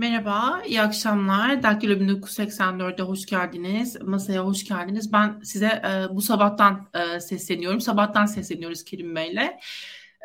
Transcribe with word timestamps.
Merhaba, 0.00 0.62
iyi 0.66 0.82
akşamlar. 0.82 1.62
Daktilo 1.62 1.92
1984'e 1.92 3.02
hoş 3.02 3.26
geldiniz. 3.26 4.02
Masaya 4.02 4.44
hoş 4.46 4.64
geldiniz. 4.64 5.12
Ben 5.12 5.40
size 5.40 5.66
e, 5.66 6.14
bu 6.14 6.22
sabahtan 6.22 6.88
e, 6.94 7.20
sesleniyorum. 7.20 7.80
Sabahtan 7.80 8.26
sesleniyoruz 8.26 8.84
Kerim 8.84 9.16
Bey'le. 9.16 9.58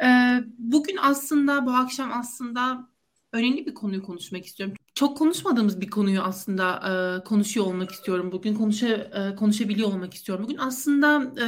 E, 0.03 0.39
bugün 0.57 0.97
aslında, 1.01 1.65
bu 1.65 1.71
akşam 1.71 2.11
aslında 2.13 2.89
önemli 3.31 3.65
bir 3.65 3.73
konuyu 3.73 4.03
konuşmak 4.03 4.45
istiyorum. 4.45 4.75
Çok 4.95 5.17
konuşmadığımız 5.17 5.81
bir 5.81 5.89
konuyu 5.89 6.21
aslında 6.21 6.75
e, 7.19 7.23
konuşuyor 7.23 7.65
olmak 7.65 7.91
istiyorum 7.91 8.31
bugün. 8.31 8.55
Konuşa, 8.55 8.87
e, 8.87 9.35
konuşabiliyor 9.35 9.87
olmak 9.87 10.13
istiyorum 10.13 10.43
bugün. 10.43 10.57
Aslında 10.57 11.33
e, 11.41 11.47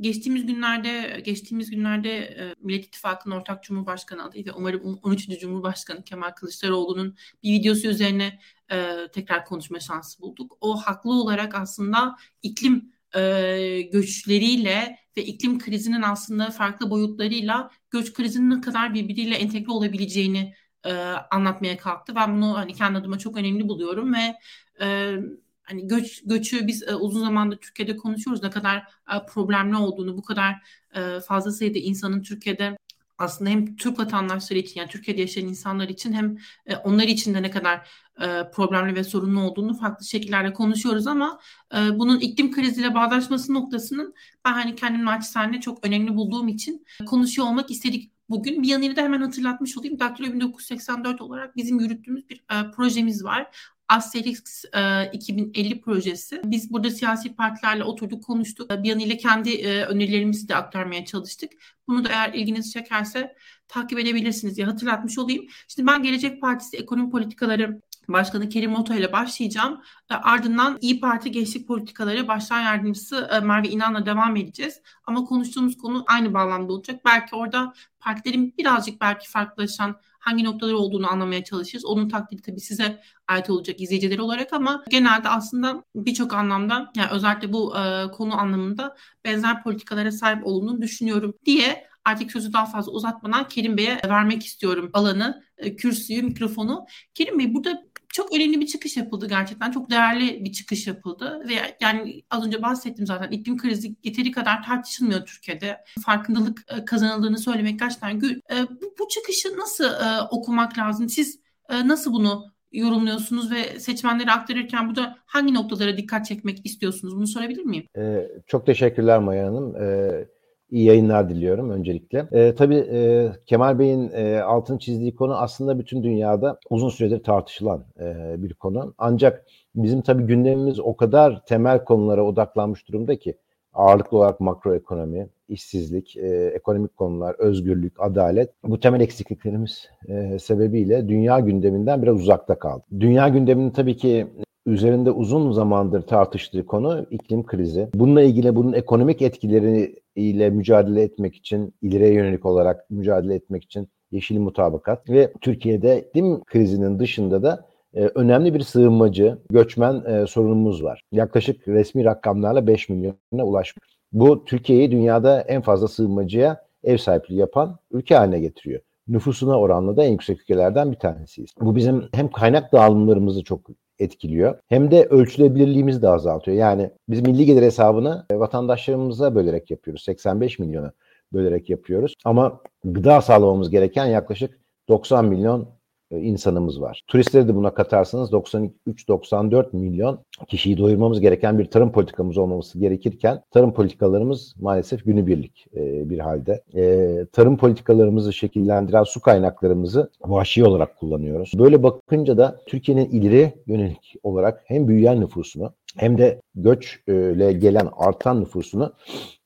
geçtiğimiz 0.00 0.46
günlerde 0.46 1.20
geçtiğimiz 1.24 1.70
günlerde 1.70 2.10
e, 2.18 2.54
Millet 2.60 2.84
İttifakı'nın 2.84 3.34
ortak 3.34 3.62
Cumhurbaşkanı 3.64 4.24
adayı 4.24 4.46
ve 4.46 4.52
umarım 4.52 4.98
13. 5.02 5.40
Cumhurbaşkanı 5.40 6.04
Kemal 6.04 6.30
Kılıçdaroğlu'nun 6.30 7.16
bir 7.42 7.52
videosu 7.52 7.88
üzerine 7.88 8.40
e, 8.72 8.96
tekrar 9.14 9.44
konuşma 9.44 9.80
şansı 9.80 10.22
bulduk. 10.22 10.56
O 10.60 10.76
haklı 10.76 11.12
olarak 11.12 11.54
aslında 11.54 12.16
iklim 12.42 12.92
e, 13.16 13.82
göçleriyle 13.92 14.98
ve 15.16 15.24
iklim 15.24 15.58
krizinin 15.58 16.02
aslında 16.02 16.50
farklı 16.50 16.90
boyutlarıyla 16.90 17.70
göç 17.90 18.12
krizinin 18.12 18.50
ne 18.50 18.60
kadar 18.60 18.94
birbiriyle 18.94 19.34
entegre 19.34 19.70
olabileceğini 19.72 20.54
e, 20.86 20.92
anlatmaya 21.30 21.76
kalktı. 21.76 22.14
Ben 22.14 22.36
bunu 22.36 22.58
hani 22.58 22.74
kendi 22.74 22.98
adıma 22.98 23.18
çok 23.18 23.36
önemli 23.36 23.68
buluyorum 23.68 24.14
ve 24.14 24.36
e, 24.80 25.16
hani 25.62 25.88
göç 25.88 26.22
göçü 26.24 26.66
biz 26.66 26.82
e, 26.82 26.94
uzun 26.94 27.20
zamandır 27.20 27.56
Türkiye'de 27.56 27.96
konuşuyoruz. 27.96 28.42
Ne 28.42 28.50
kadar 28.50 28.76
e, 29.14 29.26
problemli 29.28 29.76
olduğunu, 29.76 30.16
bu 30.16 30.22
kadar 30.22 30.54
e, 30.94 31.20
fazla 31.20 31.52
sayıda 31.52 31.78
insanın 31.78 32.22
Türkiye'de 32.22 32.76
aslında 33.18 33.50
hem 33.50 33.76
Türk 33.76 33.98
vatandaşları 33.98 34.58
için 34.58 34.80
yani 34.80 34.90
Türkiye'de 34.90 35.20
yaşayan 35.20 35.48
insanlar 35.48 35.88
için 35.88 36.12
hem 36.12 36.36
e, 36.66 36.76
onlar 36.76 37.04
için 37.04 37.34
de 37.34 37.42
ne 37.42 37.50
kadar 37.50 37.88
e, 38.20 38.50
problemli 38.50 38.94
ve 38.94 39.04
sorunlu 39.04 39.40
olduğunu 39.40 39.74
farklı 39.74 40.06
şekillerde 40.06 40.52
konuşuyoruz. 40.52 41.06
Ama 41.06 41.40
e, 41.74 41.98
bunun 41.98 42.20
iklim 42.20 42.52
kriziyle 42.52 42.94
bağdaşması 42.94 43.54
noktasının 43.54 44.14
ben 44.44 44.52
hani 44.52 44.74
kendim 44.74 45.04
naçizane 45.04 45.60
çok 45.60 45.86
önemli 45.86 46.14
bulduğum 46.16 46.48
için 46.48 46.86
konuşuyor 47.06 47.48
olmak 47.48 47.70
istedik 47.70 48.11
bugün. 48.30 48.62
Bir 48.62 48.68
yanıyla 48.68 48.96
da 48.96 49.02
hemen 49.02 49.20
hatırlatmış 49.20 49.78
olayım. 49.78 49.98
Daktilo 50.00 50.32
1984 50.32 51.20
olarak 51.20 51.56
bizim 51.56 51.80
yürüttüğümüz 51.80 52.28
bir 52.28 52.36
e, 52.36 52.70
projemiz 52.70 53.24
var. 53.24 53.56
Asterix 53.88 54.64
e, 54.74 55.10
2050 55.12 55.80
projesi. 55.80 56.40
Biz 56.44 56.72
burada 56.72 56.90
siyasi 56.90 57.34
partilerle 57.34 57.84
oturduk, 57.84 58.24
konuştuk. 58.24 58.70
Bir 58.70 58.88
yanıyla 58.88 59.16
kendi 59.16 59.50
e, 59.50 59.84
önerilerimizi 59.84 60.48
de 60.48 60.56
aktarmaya 60.56 61.04
çalıştık. 61.04 61.52
Bunu 61.88 62.04
da 62.04 62.08
eğer 62.08 62.32
ilginizi 62.34 62.70
çekerse 62.70 63.36
takip 63.68 63.98
edebilirsiniz 63.98 64.56
diye 64.56 64.66
hatırlatmış 64.66 65.18
olayım. 65.18 65.46
Şimdi 65.68 65.86
ben 65.86 66.02
Gelecek 66.02 66.40
Partisi 66.40 66.76
ekonomi 66.76 67.10
politikaları 67.10 67.80
Başkanı 68.08 68.48
Kerim 68.48 68.74
Oto 68.74 68.94
ile 68.94 69.12
başlayacağım. 69.12 69.82
E, 70.10 70.14
ardından 70.14 70.78
İyi 70.80 71.00
Parti 71.00 71.30
Gençlik 71.30 71.68
Politikaları 71.68 72.28
Başkan 72.28 72.60
Yardımcısı 72.60 73.28
e, 73.32 73.40
Merve 73.40 73.68
İnan'la 73.68 74.06
devam 74.06 74.36
edeceğiz. 74.36 74.80
Ama 75.04 75.24
konuştuğumuz 75.24 75.78
konu 75.78 76.04
aynı 76.06 76.34
bağlamda 76.34 76.72
olacak. 76.72 77.00
Belki 77.04 77.36
orada 77.36 77.72
partilerin 78.00 78.54
birazcık 78.58 79.00
belki 79.00 79.30
farklılaşan 79.30 79.96
hangi 80.22 80.44
noktaları 80.44 80.76
olduğunu 80.76 81.10
anlamaya 81.10 81.44
çalışırız. 81.44 81.84
Onun 81.84 82.08
takdiri 82.08 82.42
tabii 82.42 82.60
size 82.60 83.02
ait 83.28 83.50
olacak 83.50 83.80
izleyiciler 83.80 84.18
olarak 84.18 84.52
ama 84.52 84.84
genelde 84.90 85.28
aslında 85.28 85.84
birçok 85.94 86.32
anlamda 86.32 86.92
yani 86.96 87.10
özellikle 87.10 87.52
bu 87.52 87.76
e, 87.78 88.10
konu 88.10 88.40
anlamında 88.40 88.96
benzer 89.24 89.62
politikalara 89.62 90.12
sahip 90.12 90.46
olduğunu 90.46 90.82
düşünüyorum 90.82 91.34
diye 91.44 91.91
artık 92.04 92.32
sözü 92.32 92.52
daha 92.52 92.66
fazla 92.66 92.92
uzatmadan 92.92 93.48
Kerim 93.48 93.76
Bey'e 93.76 94.00
vermek 94.08 94.46
istiyorum 94.46 94.90
alanı, 94.92 95.42
e, 95.58 95.76
kürsüyü, 95.76 96.22
mikrofonu. 96.22 96.86
Kerim 97.14 97.38
Bey 97.38 97.54
burada 97.54 97.82
çok 98.08 98.34
önemli 98.34 98.60
bir 98.60 98.66
çıkış 98.66 98.96
yapıldı 98.96 99.28
gerçekten. 99.28 99.70
Çok 99.70 99.90
değerli 99.90 100.44
bir 100.44 100.52
çıkış 100.52 100.86
yapıldı 100.86 101.42
ve 101.48 101.54
yani 101.80 102.22
az 102.30 102.46
önce 102.46 102.62
bahsettim 102.62 103.06
zaten 103.06 103.30
iklim 103.30 103.56
krizi 103.56 103.96
yeteri 104.04 104.30
kadar 104.30 104.62
tartışılmıyor 104.62 105.26
Türkiye'de. 105.26 105.84
Farkındalık 106.04 106.64
e, 106.68 106.84
kazanıldığını 106.84 107.38
söylemek 107.38 107.78
gerçekten 107.78 108.18
gül. 108.18 108.40
E, 108.50 108.62
bu, 108.70 108.94
bu 108.98 109.08
çıkışı 109.08 109.58
nasıl 109.58 109.84
okumak 110.30 110.78
lazım? 110.78 111.08
Siz 111.08 111.40
nasıl 111.70 112.12
bunu 112.12 112.52
yorumluyorsunuz 112.72 113.52
ve 113.52 113.80
seçmenlere 113.80 114.30
aktarırken 114.30 114.88
burada 114.88 115.16
hangi 115.26 115.54
noktalara 115.54 115.96
dikkat 115.96 116.26
çekmek 116.26 116.66
istiyorsunuz? 116.66 117.16
Bunu 117.16 117.26
sorabilir 117.26 117.64
miyim? 117.64 117.86
Ee, 117.98 118.28
çok 118.46 118.66
teşekkürler 118.66 119.18
Maya 119.18 119.46
Hanım. 119.46 119.76
Ee, 119.76 120.28
İyi 120.72 120.84
yayınlar 120.84 121.28
diliyorum 121.28 121.70
öncelikle. 121.70 122.26
E, 122.32 122.54
tabii 122.54 122.76
e, 122.92 123.28
Kemal 123.46 123.78
Bey'in 123.78 124.10
e, 124.14 124.40
altını 124.40 124.78
çizdiği 124.78 125.14
konu 125.14 125.36
aslında 125.36 125.78
bütün 125.78 126.02
dünyada 126.02 126.58
uzun 126.70 126.88
süredir 126.88 127.22
tartışılan 127.22 127.84
e, 128.00 128.34
bir 128.42 128.54
konu. 128.54 128.94
Ancak 128.98 129.46
bizim 129.74 130.02
tabii 130.02 130.22
gündemimiz 130.22 130.80
o 130.80 130.96
kadar 130.96 131.44
temel 131.46 131.84
konulara 131.84 132.24
odaklanmış 132.24 132.88
durumda 132.88 133.16
ki 133.16 133.34
ağırlıklı 133.74 134.18
olarak 134.18 134.40
makroekonomi, 134.40 135.28
işsizlik, 135.48 136.16
e, 136.16 136.52
ekonomik 136.54 136.96
konular, 136.96 137.34
özgürlük, 137.38 138.00
adalet 138.00 138.50
bu 138.64 138.80
temel 138.80 139.00
eksikliklerimiz 139.00 139.88
e, 140.08 140.38
sebebiyle 140.38 141.08
dünya 141.08 141.40
gündeminden 141.40 142.02
biraz 142.02 142.20
uzakta 142.20 142.58
kaldı. 142.58 142.82
Dünya 143.00 143.28
gündeminin 143.28 143.70
tabii 143.70 143.96
ki 143.96 144.26
üzerinde 144.66 145.10
uzun 145.10 145.52
zamandır 145.52 146.02
tartıştığı 146.02 146.66
konu 146.66 147.06
iklim 147.10 147.46
krizi. 147.46 147.88
Bununla 147.94 148.22
ilgili 148.22 148.56
bunun 148.56 148.72
ekonomik 148.72 149.22
etkileri 149.22 150.01
ile 150.16 150.50
mücadele 150.50 151.02
etmek 151.02 151.34
için, 151.36 151.74
ileriye 151.82 152.12
yönelik 152.12 152.46
olarak 152.46 152.90
mücadele 152.90 153.34
etmek 153.34 153.64
için 153.64 153.88
yeşil 154.10 154.38
mutabakat 154.38 155.10
ve 155.10 155.32
Türkiye'de 155.40 156.00
iklim 156.00 156.44
krizinin 156.44 156.98
dışında 156.98 157.42
da 157.42 157.66
e, 157.94 158.00
önemli 158.14 158.54
bir 158.54 158.60
sığınmacı, 158.60 159.38
göçmen 159.50 160.04
e, 160.04 160.26
sorunumuz 160.26 160.84
var. 160.84 161.02
Yaklaşık 161.12 161.68
resmi 161.68 162.04
rakamlarla 162.04 162.66
5 162.66 162.88
milyona 162.88 163.44
ulaşmış. 163.44 163.88
Bu 164.12 164.44
Türkiye'yi 164.44 164.90
dünyada 164.90 165.40
en 165.40 165.62
fazla 165.62 165.88
sığınmacıya 165.88 166.62
ev 166.84 166.96
sahipliği 166.96 167.36
yapan 167.36 167.78
ülke 167.90 168.14
haline 168.14 168.40
getiriyor. 168.40 168.80
Nüfusuna 169.08 169.60
oranla 169.60 169.96
da 169.96 170.04
en 170.04 170.10
yüksek 170.10 170.40
ülkelerden 170.40 170.92
bir 170.92 170.96
tanesiyiz. 170.96 171.50
Bu 171.60 171.76
bizim 171.76 172.08
hem 172.12 172.30
kaynak 172.30 172.72
dağılımlarımızı 172.72 173.44
çok 173.44 173.60
etkiliyor. 174.02 174.58
Hem 174.68 174.90
de 174.90 175.04
ölçülebilirliğimizi 175.04 176.02
de 176.02 176.08
azaltıyor. 176.08 176.56
Yani 176.56 176.90
biz 177.08 177.20
milli 177.20 177.44
gelir 177.44 177.62
hesabını 177.62 178.26
e, 178.30 178.38
vatandaşlarımıza 178.38 179.34
bölerek 179.34 179.70
yapıyoruz. 179.70 180.02
85 180.04 180.58
milyona 180.58 180.92
bölerek 181.32 181.70
yapıyoruz. 181.70 182.14
Ama 182.24 182.60
gıda 182.84 183.20
sağlamamız 183.20 183.70
gereken 183.70 184.06
yaklaşık 184.06 184.58
90 184.88 185.24
milyon 185.24 185.68
insanımız 186.16 186.80
var. 186.80 187.02
Turistleri 187.06 187.48
de 187.48 187.54
buna 187.54 187.74
katarsanız 187.74 188.32
93-94 188.32 189.66
milyon 189.72 190.18
kişiyi 190.48 190.78
doyurmamız 190.78 191.20
gereken 191.20 191.58
bir 191.58 191.64
tarım 191.64 191.92
politikamız 191.92 192.38
olmaması 192.38 192.78
gerekirken 192.78 193.42
tarım 193.50 193.74
politikalarımız 193.74 194.54
maalesef 194.60 195.04
günübirlik 195.04 195.66
e, 195.76 196.10
bir 196.10 196.18
halde. 196.18 196.62
E, 196.74 197.26
tarım 197.32 197.56
politikalarımızı 197.56 198.32
şekillendiren 198.32 199.02
su 199.02 199.20
kaynaklarımızı 199.20 200.10
vahşi 200.24 200.64
olarak 200.64 200.98
kullanıyoruz. 200.98 201.52
Böyle 201.58 201.82
bakınca 201.82 202.38
da 202.38 202.58
Türkiye'nin 202.66 203.10
ileri 203.10 203.52
yönelik 203.66 204.14
olarak 204.22 204.62
hem 204.64 204.88
büyüyen 204.88 205.20
nüfusunu 205.20 205.72
hem 205.96 206.18
de 206.18 206.40
göçle 206.54 207.52
gelen 207.52 207.88
artan 207.96 208.40
nüfusunu 208.40 208.92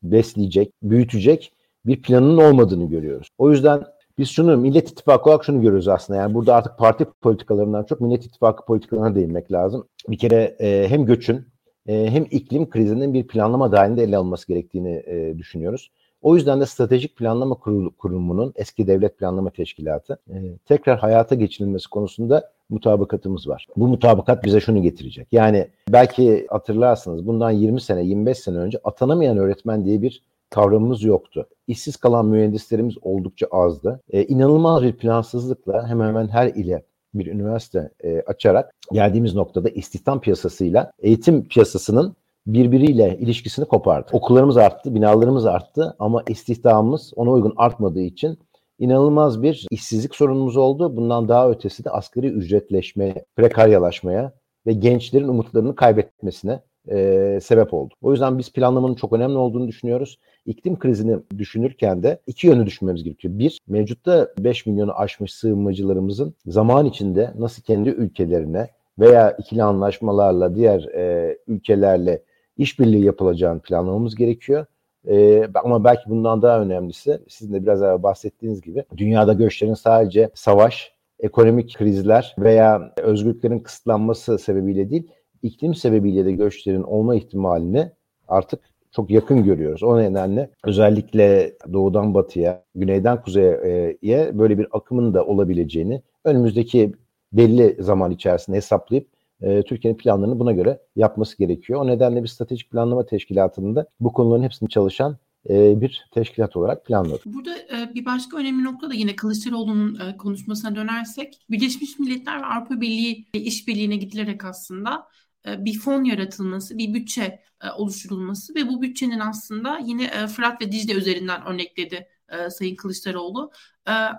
besleyecek, 0.02 0.72
büyütecek 0.82 1.52
bir 1.86 2.02
planının 2.02 2.36
olmadığını 2.36 2.88
görüyoruz. 2.88 3.28
O 3.38 3.50
yüzden 3.50 3.84
biz 4.18 4.28
şunu 4.28 4.56
Millet 4.56 4.90
İttifakı 4.90 5.30
olarak 5.30 5.44
şunu 5.44 5.60
görüyoruz 5.60 5.88
aslında. 5.88 6.18
Yani 6.20 6.34
burada 6.34 6.54
artık 6.54 6.78
parti 6.78 7.04
politikalarından 7.22 7.84
çok 7.84 8.00
Millet 8.00 8.26
İttifakı 8.26 8.64
politikalarına 8.64 9.14
değinmek 9.14 9.52
lazım. 9.52 9.88
Bir 10.08 10.18
kere 10.18 10.56
e, 10.60 10.86
hem 10.88 11.06
göçün 11.06 11.46
e, 11.86 12.10
hem 12.10 12.26
iklim 12.30 12.70
krizinin 12.70 13.14
bir 13.14 13.26
planlama 13.26 13.72
dahilinde 13.72 14.02
ele 14.02 14.16
alınması 14.16 14.46
gerektiğini 14.48 15.02
e, 15.06 15.38
düşünüyoruz. 15.38 15.90
O 16.22 16.36
yüzden 16.36 16.60
de 16.60 16.66
Stratejik 16.66 17.16
Planlama 17.16 17.54
Kurumu'nun 17.98 18.52
eski 18.56 18.86
Devlet 18.86 19.18
Planlama 19.18 19.50
Teşkilatı 19.50 20.18
e, 20.30 20.36
tekrar 20.64 20.98
hayata 20.98 21.34
geçirilmesi 21.34 21.90
konusunda 21.90 22.50
mutabakatımız 22.68 23.48
var. 23.48 23.66
Bu 23.76 23.88
mutabakat 23.88 24.44
bize 24.44 24.60
şunu 24.60 24.82
getirecek. 24.82 25.28
Yani 25.32 25.68
belki 25.88 26.46
hatırlarsınız 26.50 27.26
bundan 27.26 27.50
20 27.50 27.80
sene 27.80 28.04
25 28.04 28.38
sene 28.38 28.58
önce 28.58 28.78
atanamayan 28.84 29.38
öğretmen 29.38 29.84
diye 29.84 30.02
bir 30.02 30.22
kavramımız 30.50 31.02
yoktu. 31.02 31.48
İşsiz 31.66 31.96
kalan 31.96 32.26
mühendislerimiz 32.26 32.94
oldukça 33.02 33.46
azdı. 33.50 34.00
E, 34.10 34.24
inanılmaz 34.24 34.82
bir 34.82 34.92
plansızlıkla 34.92 35.88
hemen 35.88 36.08
hemen 36.08 36.28
her 36.28 36.46
ile 36.46 36.82
bir 37.14 37.26
üniversite 37.26 37.90
e, 38.04 38.20
açarak 38.20 38.74
geldiğimiz 38.92 39.34
noktada 39.34 39.68
istihdam 39.68 40.20
piyasasıyla 40.20 40.92
eğitim 40.98 41.48
piyasasının 41.48 42.16
birbiriyle 42.46 43.18
ilişkisini 43.18 43.64
kopardı. 43.64 44.10
Okullarımız 44.12 44.56
arttı, 44.56 44.94
binalarımız 44.94 45.46
arttı 45.46 45.96
ama 45.98 46.22
istihdamımız 46.28 47.12
ona 47.16 47.30
uygun 47.30 47.54
artmadığı 47.56 48.00
için 48.00 48.38
inanılmaz 48.78 49.42
bir 49.42 49.66
işsizlik 49.70 50.14
sorunumuz 50.14 50.56
oldu. 50.56 50.96
Bundan 50.96 51.28
daha 51.28 51.50
ötesi 51.50 51.84
de 51.84 51.90
asgari 51.90 52.26
ücretleşmeye, 52.26 53.24
prekaryalaşmaya 53.36 54.32
ve 54.66 54.72
gençlerin 54.72 55.28
umutlarını 55.28 55.74
kaybetmesine 55.74 56.60
e, 56.90 57.38
sebep 57.42 57.74
oldu. 57.74 57.94
O 58.02 58.12
yüzden 58.12 58.38
biz 58.38 58.52
planlamanın 58.52 58.94
çok 58.94 59.12
önemli 59.12 59.36
olduğunu 59.38 59.68
düşünüyoruz. 59.68 60.18
İklim 60.46 60.78
krizini 60.78 61.18
düşünürken 61.38 62.02
de 62.02 62.20
iki 62.26 62.46
yönü 62.46 62.66
düşünmemiz 62.66 63.04
gerekiyor. 63.04 63.38
Bir, 63.38 63.60
mevcutta 63.68 64.28
5 64.38 64.66
milyonu 64.66 64.98
aşmış 64.98 65.34
sığınmacılarımızın 65.34 66.34
zaman 66.46 66.86
içinde 66.86 67.32
nasıl 67.38 67.62
kendi 67.62 67.88
ülkelerine 67.88 68.68
veya 68.98 69.30
ikili 69.30 69.62
anlaşmalarla 69.62 70.54
diğer 70.54 70.82
e, 70.82 71.38
ülkelerle 71.46 72.22
işbirliği 72.56 73.04
yapılacağını 73.04 73.60
planlamamız 73.60 74.14
gerekiyor. 74.14 74.66
Ee, 75.08 75.48
ama 75.64 75.84
belki 75.84 76.10
bundan 76.10 76.42
daha 76.42 76.60
önemlisi 76.60 77.20
sizin 77.28 77.54
de 77.54 77.62
biraz 77.62 77.82
evvel 77.82 78.02
bahsettiğiniz 78.02 78.60
gibi 78.60 78.84
dünyada 78.96 79.32
göçlerin 79.32 79.74
sadece 79.74 80.30
savaş, 80.34 80.92
ekonomik 81.18 81.74
krizler 81.78 82.34
veya 82.38 82.92
özgürlüklerin 82.96 83.58
kısıtlanması 83.58 84.38
sebebiyle 84.38 84.90
değil, 84.90 85.10
iklim 85.42 85.74
sebebiyle 85.74 86.24
de 86.24 86.32
göçlerin 86.32 86.82
olma 86.82 87.14
ihtimalini 87.14 87.90
artık 88.28 88.60
çok 88.92 89.10
yakın 89.10 89.44
görüyoruz. 89.44 89.82
O 89.82 89.98
nedenle 89.98 90.50
özellikle 90.64 91.52
doğudan 91.72 92.14
batıya, 92.14 92.64
güneyden 92.74 93.22
kuzeye 93.22 94.38
böyle 94.38 94.58
bir 94.58 94.66
akımın 94.72 95.14
da 95.14 95.26
olabileceğini 95.26 96.02
önümüzdeki 96.24 96.92
belli 97.32 97.76
zaman 97.82 98.10
içerisinde 98.10 98.56
hesaplayıp 98.56 99.08
e, 99.40 99.62
Türkiye'nin 99.62 99.98
planlarını 99.98 100.38
buna 100.38 100.52
göre 100.52 100.80
yapması 100.96 101.38
gerekiyor. 101.38 101.80
O 101.80 101.86
nedenle 101.86 102.22
bir 102.22 102.28
stratejik 102.28 102.70
planlama 102.70 103.06
teşkilatında 103.06 103.86
bu 104.00 104.12
konuların 104.12 104.42
hepsini 104.42 104.68
çalışan 104.68 105.16
e, 105.48 105.80
bir 105.80 106.08
teşkilat 106.14 106.56
olarak 106.56 106.86
planladık. 106.86 107.26
Burada 107.26 107.58
e, 107.58 107.94
bir 107.94 108.04
başka 108.04 108.36
önemli 108.36 108.64
nokta 108.64 108.90
da 108.90 108.94
yine 108.94 109.16
Kılıçdaroğlu'nun 109.16 109.98
konuşmasına 110.18 110.76
dönersek 110.76 111.38
Birleşmiş 111.50 111.98
Milletler 111.98 112.40
ve 112.42 112.46
Avrupa 112.46 112.80
Birliği 112.80 113.26
işbirliğine 113.32 113.96
gidilerek 113.96 114.44
aslında 114.44 115.06
bir 115.46 115.78
fon 115.78 116.04
yaratılması, 116.04 116.78
bir 116.78 116.94
bütçe 116.94 117.42
e, 117.62 117.70
oluşturulması 117.70 118.54
ve 118.54 118.68
bu 118.68 118.82
bütçenin 118.82 119.20
aslında 119.20 119.78
yine 119.78 120.04
e, 120.04 120.26
Fırat 120.26 120.62
ve 120.62 120.72
Dicle 120.72 120.94
üzerinden 120.94 121.46
örnekledi 121.46 122.08
Sayın 122.50 122.76
Kılıçdaroğlu. 122.76 123.50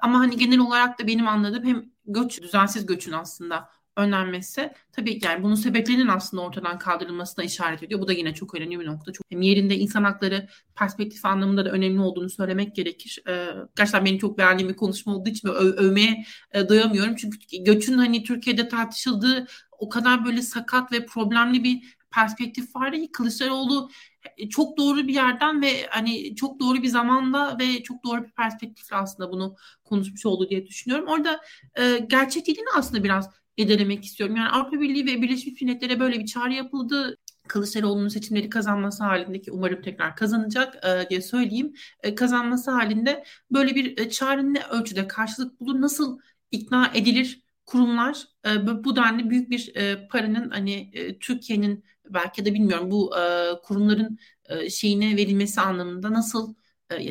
Ama 0.02 0.20
hani 0.20 0.38
genel 0.38 0.60
olarak 0.60 1.00
da 1.00 1.08
benim 1.08 1.28
anladığım 1.28 1.66
hem 1.66 1.86
göç, 2.06 2.42
düzensiz 2.42 2.86
göçün 2.86 3.12
aslında 3.12 3.70
önlenmesi 3.98 4.74
tabii 4.92 5.20
yani 5.24 5.44
bunun 5.44 5.56
sebeplerinin 5.56 6.08
aslında 6.08 6.44
ortadan 6.44 6.80
kaldırılmasına 6.80 7.46
işaret 7.46 7.84
ediyor. 7.84 8.02
Bu 8.02 8.08
da 8.08 8.14
yine 8.14 8.34
çok 8.34 8.56
önemli 8.56 8.80
bir 8.80 8.86
nokta. 8.86 9.12
Çok 9.12 9.26
hem 9.30 9.42
yerinde 9.42 9.76
insan 9.76 10.04
hakları 10.04 10.48
perspektif 10.76 11.26
anlamında 11.26 11.66
da 11.66 11.70
önemli 11.70 12.02
olduğunu 12.02 12.30
söylemek 12.30 12.76
gerekir. 12.76 13.24
Ee, 13.28 13.48
gerçekten 13.78 14.06
benim 14.06 14.18
çok 14.18 14.38
beğendiğim 14.38 14.70
bir 14.70 14.78
konuşma 14.78 15.16
olduğu 15.16 15.30
için 15.30 15.48
öv 15.48 15.74
övmeye 15.78 16.26
e, 16.52 16.70
doyamıyorum. 16.70 17.16
Çünkü 17.16 17.38
göçün 17.64 17.98
hani 17.98 18.24
Türkiye'de 18.24 18.68
tartışıldığı 18.68 19.48
o 19.80 19.90
kadar 19.90 20.26
böyle 20.26 20.42
sakat 20.42 20.92
ve 20.92 21.06
problemli 21.06 21.64
bir 21.64 21.98
perspektif 22.12 22.76
var 22.76 22.92
ki 22.94 23.12
Kılıçdaroğlu 23.12 23.90
e, 24.38 24.50
çok 24.50 24.78
doğru 24.78 25.08
bir 25.08 25.14
yerden 25.14 25.62
ve 25.62 25.88
hani 25.90 26.36
çok 26.36 26.60
doğru 26.60 26.84
bir 26.84 26.88
zamanda 26.88 27.58
ve 27.60 27.84
çok 27.84 28.04
doğru 28.04 28.24
bir 28.24 28.32
perspektifle 28.32 28.96
aslında 28.96 29.32
bunu 29.32 29.56
konuşmuş 29.84 30.26
oldu 30.26 30.50
diye 30.50 30.68
düşünüyorum. 30.68 31.08
Orada 31.08 31.42
e, 31.80 31.98
gerçekliğini 32.10 32.70
aslında 32.76 33.04
biraz 33.04 33.30
edelemek 33.58 34.06
istiyorum. 34.06 34.36
Yani 34.36 34.50
Avrupa 34.50 34.82
Birliği 34.82 35.06
ve 35.06 35.22
Birleşmiş 35.22 35.62
Milletler'e 35.62 36.00
böyle 36.00 36.20
bir 36.20 36.26
çağrı 36.26 36.54
yapıldı. 36.54 37.18
Kılıçdaroğlu'nun 37.48 38.08
seçimleri 38.08 38.50
kazanması 38.50 39.04
halindeki 39.04 39.52
umarım 39.52 39.82
tekrar 39.82 40.16
kazanacak 40.16 40.86
e, 40.86 41.10
diye 41.10 41.22
söyleyeyim. 41.22 41.74
E, 42.04 42.16
kazanması 42.16 42.72
halinde 42.72 43.24
böyle 43.52 43.76
bir 43.76 43.98
e, 43.98 44.10
çağrı 44.10 44.54
ne 44.54 44.64
ölçüde 44.64 45.08
karşılık 45.08 45.60
bulur, 45.60 45.82
nasıl 45.82 46.20
ikna 46.52 46.92
edilir 46.94 47.42
kurumlar 47.66 48.28
e, 48.46 48.84
bu 48.84 48.96
denli 48.96 49.30
büyük 49.30 49.50
bir 49.50 49.76
e, 49.76 50.08
paranın 50.08 50.50
hani 50.50 50.92
e, 50.94 51.20
Türkiye'nin 51.20 51.84
belki 52.10 52.46
de 52.46 52.54
bilmiyorum 52.54 52.92
bu 52.92 53.18
e, 53.18 53.52
kurumların 53.64 54.20
e, 54.50 54.70
şeyine 54.70 55.16
verilmesi 55.18 55.62
anlamında 55.62 56.14
nasıl 56.14 56.54
e, 56.54 56.58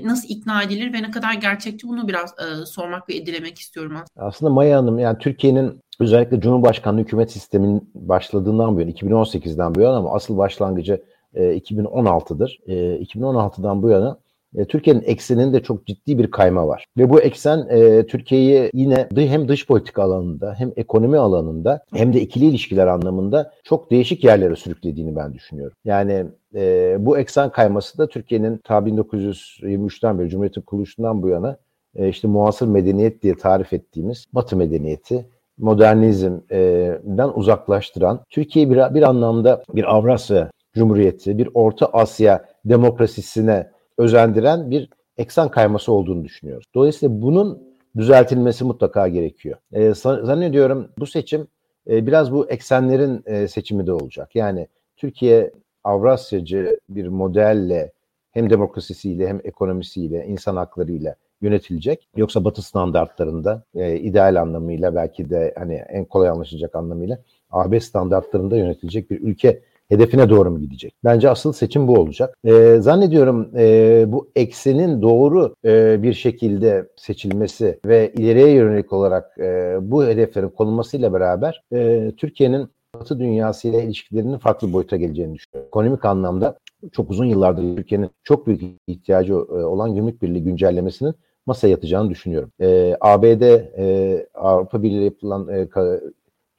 nasıl 0.03 0.29
ikna 0.29 0.63
edilir 0.63 0.93
ve 0.93 1.03
ne 1.03 1.11
kadar 1.11 1.35
gerçekçi 1.35 1.89
bunu 1.89 2.09
biraz 2.09 2.35
e, 2.39 2.67
sormak 2.67 3.09
ve 3.09 3.17
edilemek 3.17 3.59
istiyorum 3.59 3.93
aslında. 3.97 4.27
Aslında 4.27 4.53
Maya 4.53 4.79
Hanım 4.79 4.99
yani 4.99 5.19
Türkiye'nin 5.19 5.81
özellikle 6.01 6.41
Cumhurbaşkanlığı 6.41 7.01
hükümet 7.01 7.33
sistemin 7.33 7.91
başladığından 7.95 8.77
bu 8.77 8.81
yana 8.81 8.91
2018'den 8.91 9.75
bu 9.75 9.81
yana 9.81 9.97
ama 9.97 10.15
asıl 10.15 10.39
başlangıcı 10.39 11.03
e, 11.35 11.59
2016'dır. 11.59 12.61
E, 12.67 12.75
2016'dan 13.03 13.83
bu 13.83 13.89
yana 13.89 14.19
e, 14.57 14.65
Türkiye'nin 14.65 15.03
ekseninde 15.07 15.63
çok 15.63 15.87
ciddi 15.87 16.19
bir 16.19 16.31
kayma 16.31 16.69
var. 16.69 16.87
Ve 16.99 17.11
bu 17.11 17.21
eksen 17.21 17.67
e, 17.71 18.07
Türkiye'yi 18.07 18.71
yine 18.75 19.09
hem 19.17 19.49
dış 19.49 19.67
politika 19.67 20.03
alanında 20.03 20.55
hem 20.59 20.73
ekonomi 20.77 21.19
alanında 21.19 21.81
hem 21.95 22.13
de 22.13 22.21
ikili 22.21 22.45
ilişkiler 22.45 22.87
anlamında 22.87 23.53
çok 23.65 23.91
değişik 23.91 24.25
yerlere 24.25 24.57
sürüklediğini 24.57 25.17
ben 25.17 25.35
düşünüyorum. 25.35 25.77
Yani 25.85 26.27
e, 26.55 26.97
bu 26.99 27.19
eksen 27.19 27.51
kayması 27.51 27.99
da 27.99 28.07
Türkiye'nin 28.09 28.59
ta 28.59 28.79
1923'ten 28.79 30.19
beri 30.19 30.29
Cumhuriyet'in 30.29 30.63
kuruluşundan 30.63 31.23
bu 31.23 31.29
yana 31.29 31.57
e, 31.97 32.09
işte 32.09 32.29
muasır 32.29 32.67
medeniyet 32.67 33.23
diye 33.23 33.35
tarif 33.35 33.73
ettiğimiz 33.73 34.27
Batı 34.33 34.57
medeniyeti 34.57 35.27
modernizmden 35.59 37.29
uzaklaştıran, 37.35 38.21
Türkiye'yi 38.31 38.71
bir, 38.71 38.95
bir 38.95 39.03
anlamda 39.03 39.63
bir 39.75 39.95
Avrasya 39.97 40.51
Cumhuriyeti, 40.75 41.39
bir 41.39 41.49
Orta 41.55 41.87
Asya 41.87 42.45
demokrasisine 42.65 43.71
özendiren 43.99 44.71
bir 44.71 44.91
eksen 45.19 45.49
kayması 45.49 45.93
olduğunu 45.93 46.25
düşünüyoruz. 46.25 46.67
Dolayısıyla 46.75 47.23
bunun 47.23 47.63
düzeltilmesi 47.97 48.65
mutlaka 48.65 49.09
gerekiyor. 49.09 49.59
E, 49.73 49.95
zannediyorum 49.95 50.89
bu 50.99 51.07
seçim 51.07 51.49
e, 51.91 52.07
biraz 52.07 52.33
bu 52.33 52.51
eksenlerin 52.51 53.23
e, 53.27 53.49
seçimi 53.49 53.87
de 53.87 53.93
olacak. 53.93 54.37
Yani 54.37 54.69
Türkiye 54.97 55.53
Avrasyacı 55.85 56.81
bir 56.89 57.09
modelle 57.09 57.93
hem 58.31 58.51
demokrasisiyle 58.51 59.29
hem 59.29 59.41
ekonomisiyle, 59.45 60.27
insan 60.27 60.57
haklarıyla 60.57 61.15
yönetilecek. 61.41 62.09
Yoksa 62.17 62.45
Batı 62.45 62.63
standartlarında 62.63 63.63
e, 63.75 63.97
ideal 63.97 64.41
anlamıyla 64.41 64.95
belki 64.95 65.31
de 65.31 65.55
hani 65.59 65.75
en 65.75 66.05
kolay 66.05 66.29
anlaşılacak 66.29 66.75
anlamıyla 66.75 67.19
AB 67.51 67.81
standartlarında 67.81 68.57
yönetilecek 68.57 69.11
bir 69.11 69.21
ülke 69.21 69.63
hedefine 69.89 70.31
doğru 70.31 70.51
mu 70.51 70.61
gidecek? 70.61 70.95
Bence 71.05 71.31
asıl 71.31 71.53
seçim 71.53 71.89
bu 71.89 71.95
olacak. 71.95 72.37
E, 72.45 72.77
zannediyorum 72.81 73.51
e, 73.57 74.05
bu 74.09 74.31
eksenin 74.37 75.03
doğru 75.03 75.55
e, 75.65 76.03
bir 76.03 76.13
şekilde 76.13 76.89
seçilmesi 76.97 77.81
ve 77.87 78.13
ileriye 78.13 78.51
yönelik 78.51 78.93
olarak 78.93 79.39
e, 79.39 79.77
bu 79.81 80.05
hedeflerin 80.05 80.49
konulmasıyla 80.49 81.13
beraber 81.13 81.63
e, 81.73 82.13
Türkiye'nin 82.17 82.69
Batı 83.01 83.19
dünyasıyla 83.19 83.81
ilişkilerinin 83.81 84.39
farklı 84.39 84.73
boyuta 84.73 84.97
geleceğini 84.97 85.35
düşünüyorum. 85.35 85.69
Ekonomik 85.69 86.05
anlamda 86.05 86.59
çok 86.93 87.11
uzun 87.11 87.25
yıllardır 87.25 87.77
Türkiye'nin 87.77 88.11
çok 88.25 88.47
büyük 88.47 88.63
ihtiyacı 88.87 89.33
e, 89.33 89.37
olan 89.37 89.95
gümrük 89.95 90.23
birliği 90.23 90.45
güncellemesinin 90.45 91.15
masaya 91.47 91.69
yatacağını 91.69 92.11
düşünüyorum. 92.11 92.53
E, 92.61 92.97
ABD, 93.01 93.43
e, 93.43 94.27
Avrupa 94.35 94.83
Birliği 94.83 95.05
yapılan 95.05 95.49
e, 95.49 95.69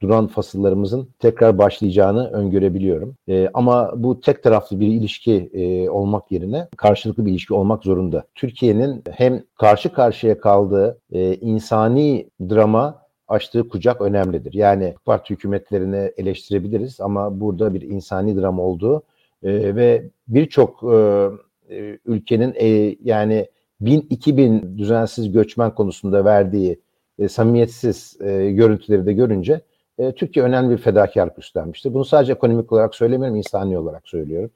duran 0.02 0.26
fasıllarımızın 0.26 1.08
tekrar 1.18 1.58
başlayacağını 1.58 2.30
öngörebiliyorum. 2.30 3.16
E, 3.28 3.48
ama 3.54 3.92
bu 3.96 4.20
tek 4.20 4.42
taraflı 4.42 4.80
bir 4.80 4.86
ilişki 4.86 5.50
e, 5.52 5.90
olmak 5.90 6.32
yerine 6.32 6.68
karşılıklı 6.76 7.26
bir 7.26 7.30
ilişki 7.30 7.54
olmak 7.54 7.84
zorunda. 7.84 8.24
Türkiye'nin 8.34 9.02
hem 9.10 9.42
karşı 9.54 9.92
karşıya 9.92 10.40
kaldığı 10.40 10.98
e, 11.12 11.34
insani 11.34 12.30
drama 12.40 13.08
açtığı 13.28 13.68
kucak 13.68 14.00
önemlidir. 14.00 14.52
Yani 14.52 14.94
parti 15.04 15.34
hükümetlerini 15.34 16.12
eleştirebiliriz 16.16 17.00
ama 17.00 17.40
burada 17.40 17.74
bir 17.74 17.82
insani 17.82 18.40
drama 18.40 18.62
olduğu 18.62 19.02
e, 19.42 19.76
ve 19.76 20.04
birçok 20.28 20.82
e, 20.92 21.28
e 21.70 21.98
ülkenin 22.06 22.54
e, 22.56 22.96
yani 23.04 23.46
1000-2000 23.82 24.78
düzensiz 24.78 25.32
göçmen 25.32 25.74
konusunda 25.74 26.24
verdiği 26.24 26.80
e, 27.18 27.28
samimiyetsiz 27.28 28.16
e, 28.20 28.50
görüntüleri 28.50 29.06
de 29.06 29.12
görünce 29.12 29.60
e, 29.98 30.12
Türkiye 30.12 30.44
önemli 30.44 30.70
bir 30.70 30.82
fedakarlık 30.82 31.38
üstlenmiştir. 31.38 31.94
Bunu 31.94 32.04
sadece 32.04 32.32
ekonomik 32.32 32.72
olarak 32.72 32.94
söylemiyorum, 32.94 33.36
insani 33.36 33.78
olarak 33.78 34.08
söylüyorum. 34.08 34.50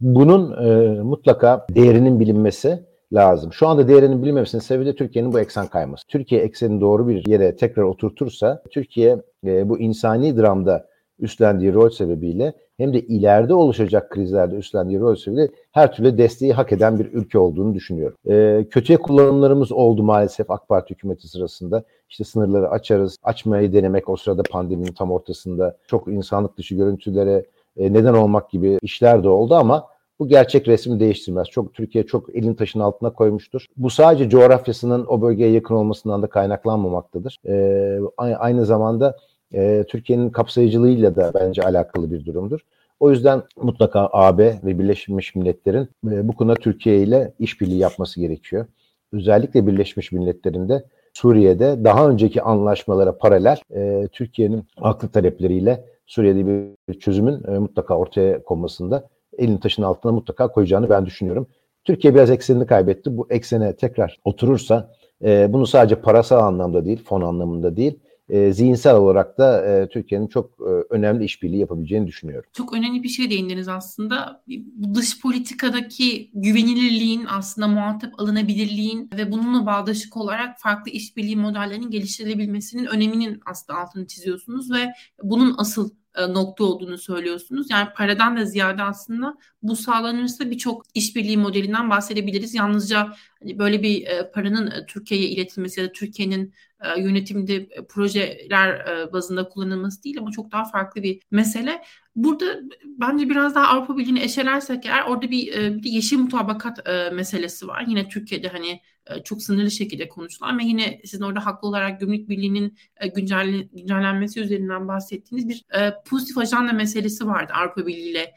Bunun 0.00 0.66
e, 0.66 1.00
mutlaka 1.02 1.66
değerinin 1.70 2.20
bilinmesi 2.20 2.84
lazım. 3.12 3.52
Şu 3.52 3.68
anda 3.68 3.88
değerinin 3.88 4.22
bilinmemesinin 4.22 4.62
sebebi 4.62 4.86
de 4.86 4.94
Türkiye'nin 4.94 5.32
bu 5.32 5.40
eksen 5.40 5.66
kayması. 5.66 6.06
Türkiye 6.06 6.40
eksenini 6.40 6.80
doğru 6.80 7.08
bir 7.08 7.26
yere 7.26 7.56
tekrar 7.56 7.82
oturtursa, 7.82 8.62
Türkiye 8.70 9.22
e, 9.46 9.68
bu 9.68 9.78
insani 9.78 10.36
dramda 10.36 10.86
üstlendiği 11.18 11.74
rol 11.74 11.90
sebebiyle 11.90 12.52
hem 12.76 12.94
de 12.94 13.00
ileride 13.00 13.54
oluşacak 13.54 14.10
krizlerde 14.10 14.56
üstlendiği 14.56 15.00
rol 15.00 15.14
sebebiyle 15.14 15.48
her 15.72 15.92
türlü 15.92 16.18
desteği 16.18 16.52
hak 16.52 16.72
eden 16.72 16.98
bir 16.98 17.12
ülke 17.12 17.38
olduğunu 17.38 17.74
düşünüyorum. 17.74 18.16
E, 18.26 18.66
kötüye 18.70 18.98
kullanımlarımız 18.98 19.72
oldu 19.72 20.02
maalesef 20.02 20.50
AK 20.50 20.68
Parti 20.68 20.94
hükümeti 20.94 21.28
sırasında. 21.28 21.84
İşte 22.08 22.24
sınırları 22.24 22.70
açarız, 22.70 23.16
açmayı 23.22 23.72
denemek 23.72 24.08
o 24.08 24.16
sırada 24.16 24.42
pandeminin 24.50 24.92
tam 24.92 25.12
ortasında 25.12 25.76
çok 25.86 26.08
insanlık 26.08 26.58
dışı 26.58 26.74
görüntülere 26.74 27.44
e, 27.76 27.92
neden 27.92 28.14
olmak 28.14 28.50
gibi 28.50 28.78
işler 28.82 29.24
de 29.24 29.28
oldu 29.28 29.54
ama 29.54 29.86
bu 30.18 30.28
gerçek 30.28 30.68
resmi 30.68 31.00
değiştirmez. 31.00 31.48
Çok 31.48 31.74
Türkiye 31.74 32.06
çok 32.06 32.36
elin 32.36 32.54
taşın 32.54 32.80
altına 32.80 33.12
koymuştur. 33.12 33.66
Bu 33.76 33.90
sadece 33.90 34.28
coğrafyasının 34.28 35.06
o 35.08 35.22
bölgeye 35.22 35.50
yakın 35.50 35.74
olmasından 35.74 36.22
da 36.22 36.26
kaynaklanmamaktadır. 36.26 37.38
Ee, 37.48 38.00
aynı 38.18 38.64
zamanda 38.64 39.16
e, 39.54 39.84
Türkiye'nin 39.88 40.30
kapsayıcılığıyla 40.30 41.16
da 41.16 41.32
bence 41.34 41.62
alakalı 41.62 42.10
bir 42.10 42.24
durumdur. 42.24 42.60
O 43.00 43.10
yüzden 43.10 43.42
mutlaka 43.56 44.08
AB 44.12 44.58
ve 44.64 44.78
Birleşmiş 44.78 45.34
Milletler'in 45.34 45.88
e, 46.10 46.28
bu 46.28 46.32
konuda 46.32 46.54
Türkiye 46.54 47.02
ile 47.02 47.32
işbirliği 47.38 47.78
yapması 47.78 48.20
gerekiyor. 48.20 48.66
Özellikle 49.12 49.66
Birleşmiş 49.66 50.12
Milletler'inde 50.12 50.84
Suriye'de 51.12 51.84
daha 51.84 52.08
önceki 52.08 52.42
anlaşmalara 52.42 53.18
paralel 53.18 53.56
e, 53.74 54.08
Türkiye'nin 54.12 54.64
haklı 54.76 55.08
talepleriyle 55.08 55.84
Suriye'de 56.06 56.46
bir 56.46 56.94
çözümün 57.00 57.42
e, 57.48 57.58
mutlaka 57.58 57.98
ortaya 57.98 58.42
konmasında 58.42 59.08
elin 59.38 59.56
taşın 59.56 59.82
altına 59.82 60.12
mutlaka 60.12 60.48
koyacağını 60.48 60.90
ben 60.90 61.06
düşünüyorum. 61.06 61.46
Türkiye 61.84 62.14
biraz 62.14 62.30
eksenini 62.30 62.66
kaybetti. 62.66 63.16
Bu 63.16 63.26
eksene 63.30 63.76
tekrar 63.76 64.20
oturursa 64.24 64.90
bunu 65.22 65.66
sadece 65.66 65.94
parasal 65.94 66.38
anlamda 66.38 66.84
değil, 66.84 67.04
fon 67.04 67.20
anlamında 67.20 67.76
değil, 67.76 67.98
e, 68.28 68.52
zihinsel 68.52 68.94
olarak 68.94 69.38
da 69.38 69.66
e, 69.66 69.88
Türkiye'nin 69.88 70.26
çok 70.26 70.50
e, 70.60 70.70
önemli 70.90 71.24
işbirliği 71.24 71.58
yapabileceğini 71.58 72.06
düşünüyorum. 72.06 72.50
Çok 72.52 72.72
önemli 72.72 73.02
bir 73.02 73.08
şey 73.08 73.30
değindiniz 73.30 73.68
aslında. 73.68 74.42
Bu 74.74 74.94
dış 74.94 75.20
politikadaki 75.20 76.30
güvenilirliğin 76.34 77.26
aslında 77.30 77.68
muhatap 77.68 78.20
alınabilirliğin 78.20 79.10
ve 79.16 79.32
bununla 79.32 79.66
bağdaşık 79.66 80.16
olarak 80.16 80.60
farklı 80.60 80.90
işbirliği 80.90 81.36
modellerinin 81.36 81.90
geliştirilebilmesinin 81.90 82.84
öneminin 82.84 83.40
aslında 83.46 83.78
altını 83.78 84.06
çiziyorsunuz 84.06 84.72
ve 84.72 84.92
bunun 85.22 85.54
asıl 85.58 85.90
nokta 86.18 86.64
olduğunu 86.64 86.98
söylüyorsunuz. 86.98 87.70
Yani 87.70 87.88
paradan 87.96 88.36
da 88.36 88.44
ziyade 88.44 88.82
aslında 88.82 89.36
bu 89.62 89.76
sağlanırsa 89.76 90.50
birçok 90.50 90.84
işbirliği 90.94 91.36
modelinden 91.36 91.90
bahsedebiliriz. 91.90 92.54
Yalnızca 92.54 93.12
hani 93.42 93.58
böyle 93.58 93.82
bir 93.82 94.06
e, 94.06 94.30
paranın 94.30 94.70
e, 94.70 94.86
Türkiye'ye 94.86 95.28
iletilmesi 95.28 95.80
ya 95.80 95.86
da 95.86 95.92
Türkiye'nin 95.92 96.54
yönetimde 96.98 97.68
projeler 97.88 98.86
bazında 99.12 99.48
kullanılması 99.48 100.04
değil 100.04 100.18
ama 100.18 100.30
çok 100.30 100.52
daha 100.52 100.64
farklı 100.64 101.02
bir 101.02 101.22
mesele. 101.30 101.82
Burada 102.16 102.60
bence 102.84 103.30
biraz 103.30 103.54
daha 103.54 103.68
Avrupa 103.68 103.96
Birliği'ni 103.96 104.22
eşelersek 104.22 104.86
eğer 104.86 105.04
orada 105.04 105.30
bir, 105.30 105.54
bir 105.82 105.90
yeşil 105.90 106.18
mutabakat 106.18 106.86
meselesi 107.12 107.68
var. 107.68 107.84
Yine 107.88 108.08
Türkiye'de 108.08 108.48
hani 108.48 108.68
e, 108.70 108.80
çok 109.24 109.42
sınırlı 109.42 109.70
şekilde 109.70 110.08
konuşulan 110.08 110.58
ve 110.58 110.64
yine 110.64 111.00
sizin 111.04 111.24
orada 111.24 111.46
haklı 111.46 111.68
olarak 111.68 112.00
Gümrük 112.00 112.28
Birliği'nin 112.28 112.78
e, 112.96 113.08
güncel, 113.08 113.68
güncellenmesi 113.72 114.40
üzerinden 114.40 114.88
bahsettiğiniz 114.88 115.48
bir 115.48 115.64
e, 115.80 115.94
pozitif 116.06 116.38
ajanda 116.38 116.72
meselesi 116.72 117.26
vardı 117.26 117.52
Avrupa 117.56 117.86
Birliği 117.86 118.10
ile 118.10 118.34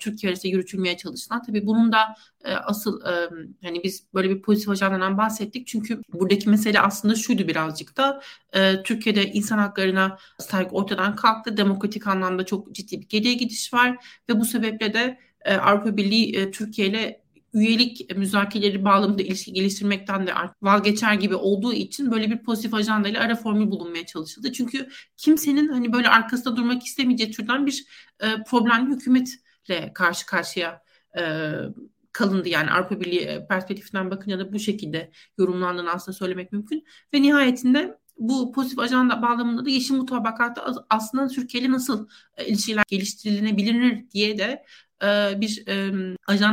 Türkiye 0.00 0.30
arasında 0.30 0.52
yürütülmeye 0.52 0.96
çalışılan. 0.96 1.42
Tabii 1.42 1.66
bunun 1.66 1.92
da 1.92 2.14
asıl 2.44 3.00
hani 3.62 3.82
biz 3.84 4.06
böyle 4.14 4.30
bir 4.30 4.42
pozitif 4.42 4.68
ajandadan 4.68 5.18
bahsettik. 5.18 5.66
Çünkü 5.66 6.02
buradaki 6.12 6.48
mesele 6.48 6.80
aslında 6.80 7.14
şuydu 7.14 7.48
birazcık 7.48 7.96
da 7.96 8.22
Türkiye'de 8.84 9.32
insan 9.32 9.58
haklarına 9.58 10.18
saygı 10.38 10.70
ortadan 10.70 11.16
kalktı. 11.16 11.56
Demokratik 11.56 12.06
anlamda 12.06 12.46
çok 12.46 12.74
ciddi 12.74 13.00
bir 13.00 13.08
geriye 13.08 13.34
gidiş 13.34 13.74
var 13.74 13.96
ve 14.28 14.40
bu 14.40 14.44
sebeple 14.44 14.94
de 14.94 15.18
Avrupa 15.60 15.96
Birliği 15.96 16.50
Türkiye 16.50 16.88
ile 16.88 17.22
üyelik 17.54 18.16
müzakereleri 18.16 18.84
bağlamında 18.84 19.22
ilişki 19.22 19.52
geliştirmekten 19.52 20.26
de 20.26 20.32
vazgeçer 20.62 21.14
gibi 21.14 21.34
olduğu 21.34 21.72
için 21.72 22.10
böyle 22.10 22.30
bir 22.30 22.38
pozitif 22.38 22.74
ajanda 22.74 23.08
ile 23.08 23.20
ara 23.20 23.36
formül 23.36 23.70
bulunmaya 23.70 24.06
çalışıldı. 24.06 24.52
Çünkü 24.52 24.88
kimsenin 25.16 25.68
hani 25.68 25.92
böyle 25.92 26.08
arkasında 26.08 26.56
durmak 26.56 26.86
istemeyeceği 26.86 27.30
türden 27.30 27.66
bir 27.66 27.84
e, 28.20 28.26
problemli 28.42 28.94
hükümetle 28.94 29.92
karşı 29.94 30.26
karşıya 30.26 30.82
e, 31.18 31.52
kalındı. 32.12 32.48
Yani 32.48 32.70
Avrupa 32.70 33.00
Birliği 33.00 33.20
e, 33.20 33.46
perspektifinden 33.46 34.10
bakınca 34.10 34.38
da 34.38 34.52
bu 34.52 34.58
şekilde 34.58 35.10
yorumlandığını 35.38 35.90
aslında 35.90 36.16
söylemek 36.16 36.52
mümkün. 36.52 36.84
Ve 37.14 37.22
nihayetinde 37.22 37.98
bu 38.18 38.52
pozitif 38.52 38.78
ajanda 38.78 39.22
bağlamında 39.22 39.64
da 39.64 39.70
yeşil 39.70 39.94
mutabakatta 39.94 40.86
aslında 40.90 41.28
Türkiye 41.28 41.70
nasıl 41.70 42.08
e, 42.36 42.46
ilişkiler 42.46 42.84
geliştirilebilir 42.88 44.10
diye 44.10 44.38
de 44.38 44.64
bir 45.40 45.64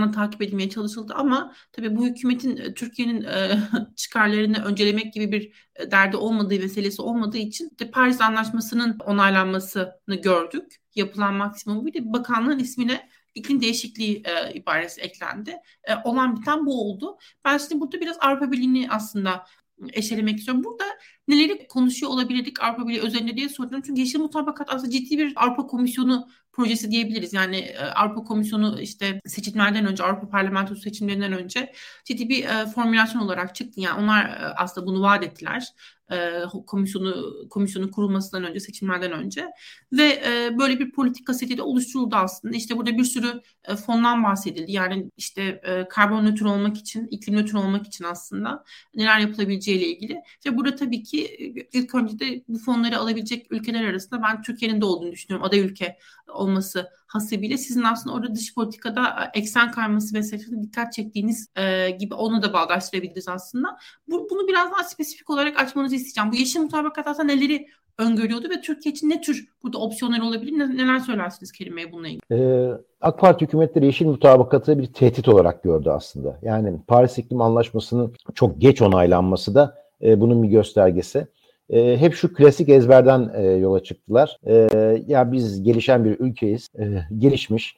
e, 0.05 0.11
takip 0.11 0.41
edilmeye 0.41 0.69
çalışıldı 0.69 1.13
ama 1.13 1.53
tabii 1.71 1.95
bu 1.95 2.05
hükümetin 2.05 2.73
Türkiye'nin 2.73 3.25
çıkarlarını 3.95 4.63
öncelemek 4.65 5.13
gibi 5.13 5.31
bir 5.31 5.51
derdi 5.91 6.17
olmadığı 6.17 6.59
meselesi 6.59 7.01
olmadığı 7.01 7.37
için 7.37 7.71
de 7.79 7.91
Paris 7.91 8.21
Anlaşması'nın 8.21 8.99
onaylanmasını 8.99 10.15
gördük. 10.23 10.75
Yapılan 10.95 11.33
maksimum 11.33 11.85
bir 11.85 11.93
de 11.93 12.13
bakanlığın 12.13 12.59
ismine 12.59 13.09
iklim 13.35 13.61
değişikliği 13.61 14.23
e, 14.25 14.53
ibaresi 14.53 15.01
eklendi. 15.01 15.57
E, 15.83 15.95
olan 16.03 16.35
biten 16.35 16.65
bu 16.65 16.81
oldu. 16.81 17.17
Ben 17.45 17.57
şimdi 17.57 17.81
burada 17.81 18.01
biraz 18.01 18.17
Avrupa 18.21 18.51
Birliği'ni 18.51 18.87
aslında 18.91 19.45
eşelemek 19.93 20.39
istiyorum. 20.39 20.63
Burada 20.63 20.83
neleri 21.27 21.67
konuşuyor 21.67 22.11
olabilirdik 22.11 22.63
Avrupa 22.63 22.87
Birliği 22.87 23.01
özelinde 23.01 23.37
diye 23.37 23.49
soruyorum. 23.49 23.81
Çünkü 23.85 24.01
Yeşil 24.01 24.19
Mutabakat 24.19 24.73
aslında 24.73 24.91
ciddi 24.91 25.17
bir 25.17 25.33
Avrupa 25.35 25.67
Komisyonu 25.67 26.27
projesi 26.53 26.91
diyebiliriz. 26.91 27.33
Yani 27.33 27.57
e, 27.57 27.79
Avrupa 27.79 28.23
Komisyonu 28.23 28.81
işte 28.81 29.21
seçimlerden 29.25 29.85
önce, 29.85 30.03
Avrupa 30.03 30.29
Parlamentosu 30.29 30.81
seçimlerinden 30.81 31.33
önce 31.33 31.73
ciddi 32.05 32.29
bir 32.29 32.45
e, 32.45 32.65
formülasyon 32.65 33.21
olarak 33.21 33.55
çıktı. 33.55 33.81
Yani 33.81 34.03
onlar 34.03 34.25
e, 34.25 34.53
aslında 34.57 34.87
bunu 34.87 35.01
vaat 35.01 35.23
ettiler 35.23 35.67
e, 36.11 36.41
komisyonu 36.67 37.33
komisyonun 37.49 37.87
kurulmasından 37.87 38.43
önce 38.43 38.59
seçimlerden 38.59 39.11
önce 39.11 39.47
ve 39.91 40.03
e, 40.03 40.57
böyle 40.59 40.79
bir 40.79 40.91
politika 40.91 41.33
seti 41.33 41.57
de 41.57 41.61
oluşturuldu 41.61 42.15
aslında. 42.15 42.55
İşte 42.55 42.77
burada 42.77 42.97
bir 42.97 43.03
sürü 43.03 43.41
e, 43.63 43.75
fondan 43.75 44.23
bahsedildi. 44.23 44.71
Yani 44.71 45.11
işte 45.17 45.61
e, 45.63 45.87
karbon 45.87 46.25
nötr 46.25 46.45
olmak 46.45 46.77
için, 46.77 47.07
iklim 47.07 47.35
nötr 47.35 47.53
olmak 47.53 47.87
için 47.87 48.05
aslında 48.05 48.63
neler 48.95 49.19
yapılabileceği 49.19 49.77
ile 49.77 49.87
ilgili. 49.87 50.21
Ve 50.45 50.57
burada 50.57 50.75
tabii 50.75 51.03
ki 51.03 51.25
ilk 51.73 51.95
önce 51.95 52.19
de 52.19 52.43
bu 52.47 52.57
fonları 52.57 52.97
alabilecek 52.97 53.51
ülkeler 53.51 53.83
arasında 53.83 54.23
ben 54.23 54.41
Türkiye'nin 54.41 54.81
de 54.81 54.85
olduğunu 54.85 55.11
düşünüyorum. 55.11 55.47
Aday 55.47 55.59
ülke 55.59 55.97
olması 56.27 56.89
hasebiyle 57.07 57.57
sizin 57.57 57.83
aslında 57.83 58.15
orada 58.15 58.35
dış 58.35 58.55
politikada 58.55 59.01
e, 59.01 59.39
eksen 59.39 59.71
kayması 59.71 60.15
meselesine 60.15 60.63
dikkat 60.63 60.93
çektiğiniz 60.93 61.47
e, 61.55 61.89
gibi 61.89 62.13
onu 62.13 62.41
da 62.41 62.53
bağdaştırabiliriz 62.53 63.27
aslında. 63.27 63.77
Bu, 64.07 64.27
bunu 64.29 64.47
biraz 64.47 64.71
daha 64.71 64.83
spesifik 64.83 65.29
olarak 65.29 65.59
açmanızı 65.59 65.95
isteyeceğim. 65.95 66.31
Bu 66.31 66.35
yeşil 66.35 66.59
mutabakat 66.59 67.07
aslında 67.07 67.33
neleri 67.33 67.67
öngörüyordu 67.97 68.49
ve 68.49 68.61
Türkiye 68.61 68.93
için 68.93 69.09
ne 69.09 69.21
tür 69.21 69.47
burada 69.63 69.77
opsiyonlar 69.77 70.19
olabilir? 70.19 70.51
Neler 70.77 70.99
söylersiniz 70.99 71.51
Kerim 71.51 71.77
Bey 71.77 71.91
bununla 71.91 72.07
ilgili? 72.07 72.21
Ee, 72.31 72.71
AK 73.01 73.19
Parti 73.19 73.45
hükümetleri 73.45 73.85
yeşil 73.85 74.05
mutabakatı 74.05 74.79
bir 74.79 74.85
tehdit 74.85 75.27
olarak 75.27 75.63
gördü 75.63 75.89
aslında. 75.89 76.39
Yani 76.41 76.79
Paris 76.87 77.17
İklim 77.17 77.41
Anlaşması'nın 77.41 78.13
çok 78.33 78.61
geç 78.61 78.81
onaylanması 78.81 79.55
da 79.55 79.77
e, 80.01 80.21
bunun 80.21 80.43
bir 80.43 80.47
göstergesi. 80.47 81.27
E, 81.69 81.97
hep 81.97 82.13
şu 82.13 82.33
klasik 82.33 82.69
ezberden 82.69 83.31
e, 83.35 83.43
yola 83.43 83.83
çıktılar. 83.83 84.39
E, 84.47 84.69
ya 85.07 85.31
biz 85.31 85.63
gelişen 85.63 86.05
bir 86.05 86.19
ülkeyiz, 86.19 86.69
e, 86.79 86.85
gelişmiş. 87.17 87.77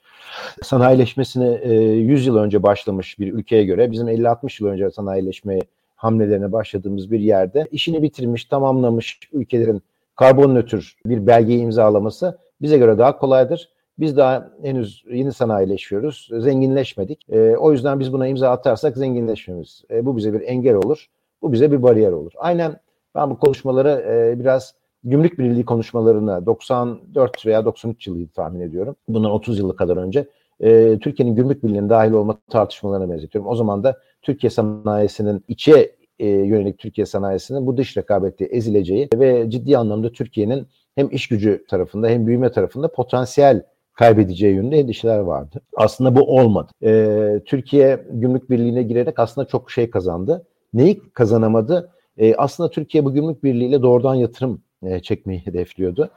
Sanayileşmesine 0.63 1.59
e, 1.63 1.73
100 1.73 2.27
yıl 2.27 2.37
önce 2.37 2.63
başlamış 2.63 3.19
bir 3.19 3.33
ülkeye 3.33 3.65
göre 3.65 3.91
bizim 3.91 4.07
50-60 4.07 4.63
yıl 4.63 4.69
önce 4.69 4.91
sanayileşmeye 4.91 5.61
hamlelerine 5.95 6.51
başladığımız 6.51 7.11
bir 7.11 7.19
yerde 7.19 7.67
işini 7.71 8.03
bitirmiş, 8.03 8.45
tamamlamış 8.45 9.19
ülkelerin 9.33 9.81
karbon 10.15 10.55
nötr 10.55 10.95
bir 11.05 11.27
belgeyi 11.27 11.59
imzalaması 11.59 12.37
bize 12.61 12.77
göre 12.77 12.97
daha 12.97 13.17
kolaydır. 13.17 13.69
Biz 13.99 14.17
daha 14.17 14.51
henüz 14.63 15.03
yeni 15.11 15.33
sanayileşiyoruz, 15.33 16.29
zenginleşmedik. 16.37 17.29
E, 17.29 17.57
o 17.57 17.71
yüzden 17.71 17.99
biz 17.99 18.13
buna 18.13 18.27
imza 18.27 18.49
atarsak 18.49 18.97
zenginleşmemiz. 18.97 19.83
E, 19.91 20.05
bu 20.05 20.17
bize 20.17 20.33
bir 20.33 20.41
engel 20.41 20.75
olur, 20.75 21.07
bu 21.41 21.53
bize 21.53 21.71
bir 21.71 21.83
bariyer 21.83 22.11
olur. 22.11 22.31
Aynen 22.37 22.79
ben 23.17 23.29
bu 23.29 23.39
konuşmaları 23.39 24.05
e, 24.09 24.39
biraz 24.39 24.73
gümrük 25.03 25.39
birliği 25.39 25.65
konuşmalarına 25.65 26.45
94 26.45 27.45
veya 27.45 27.65
93 27.65 28.07
yılıydı 28.07 28.31
tahmin 28.33 28.61
ediyorum. 28.61 28.95
Bundan 29.07 29.31
30 29.31 29.59
yılı 29.59 29.75
kadar 29.75 29.97
önce 29.97 30.27
e, 30.59 30.99
Türkiye'nin 30.99 31.35
gümrük 31.35 31.63
birliğine 31.63 31.89
dahil 31.89 32.11
olma 32.11 32.37
tartışmalarına 32.49 33.13
benzetiyorum. 33.13 33.51
O 33.51 33.55
zaman 33.55 33.83
da 33.83 33.97
Türkiye 34.21 34.49
sanayisinin 34.49 35.43
içe 35.47 35.95
e, 36.19 36.27
yönelik 36.27 36.79
Türkiye 36.79 37.05
sanayisinin 37.05 37.67
bu 37.67 37.77
dış 37.77 37.97
rekabette 37.97 38.45
ezileceği 38.45 39.09
ve 39.15 39.49
ciddi 39.49 39.77
anlamda 39.77 40.11
Türkiye'nin 40.11 40.67
hem 40.95 41.09
iş 41.11 41.27
gücü 41.27 41.65
tarafında 41.69 42.07
hem 42.07 42.27
büyüme 42.27 42.51
tarafında 42.51 42.91
potansiyel 42.91 43.63
kaybedeceği 43.93 44.55
yönünde 44.55 44.79
endişeler 44.79 45.19
vardı. 45.19 45.61
Aslında 45.75 46.15
bu 46.15 46.21
olmadı. 46.21 46.71
E, 46.83 47.41
Türkiye 47.45 48.05
gümrük 48.11 48.49
birliğine 48.49 48.83
girerek 48.83 49.19
aslında 49.19 49.47
çok 49.47 49.71
şey 49.71 49.89
kazandı. 49.89 50.45
Neyi 50.73 50.99
kazanamadı? 51.13 51.91
E, 52.17 52.35
aslında 52.35 52.69
Türkiye 52.69 53.05
bu 53.05 53.13
gümrük 53.13 53.43
birliğiyle 53.43 53.81
doğrudan 53.81 54.15
yatırım 54.15 54.61
e, 54.83 54.99
çekmeyi 54.99 55.39
hedefliyordu. 55.39 56.09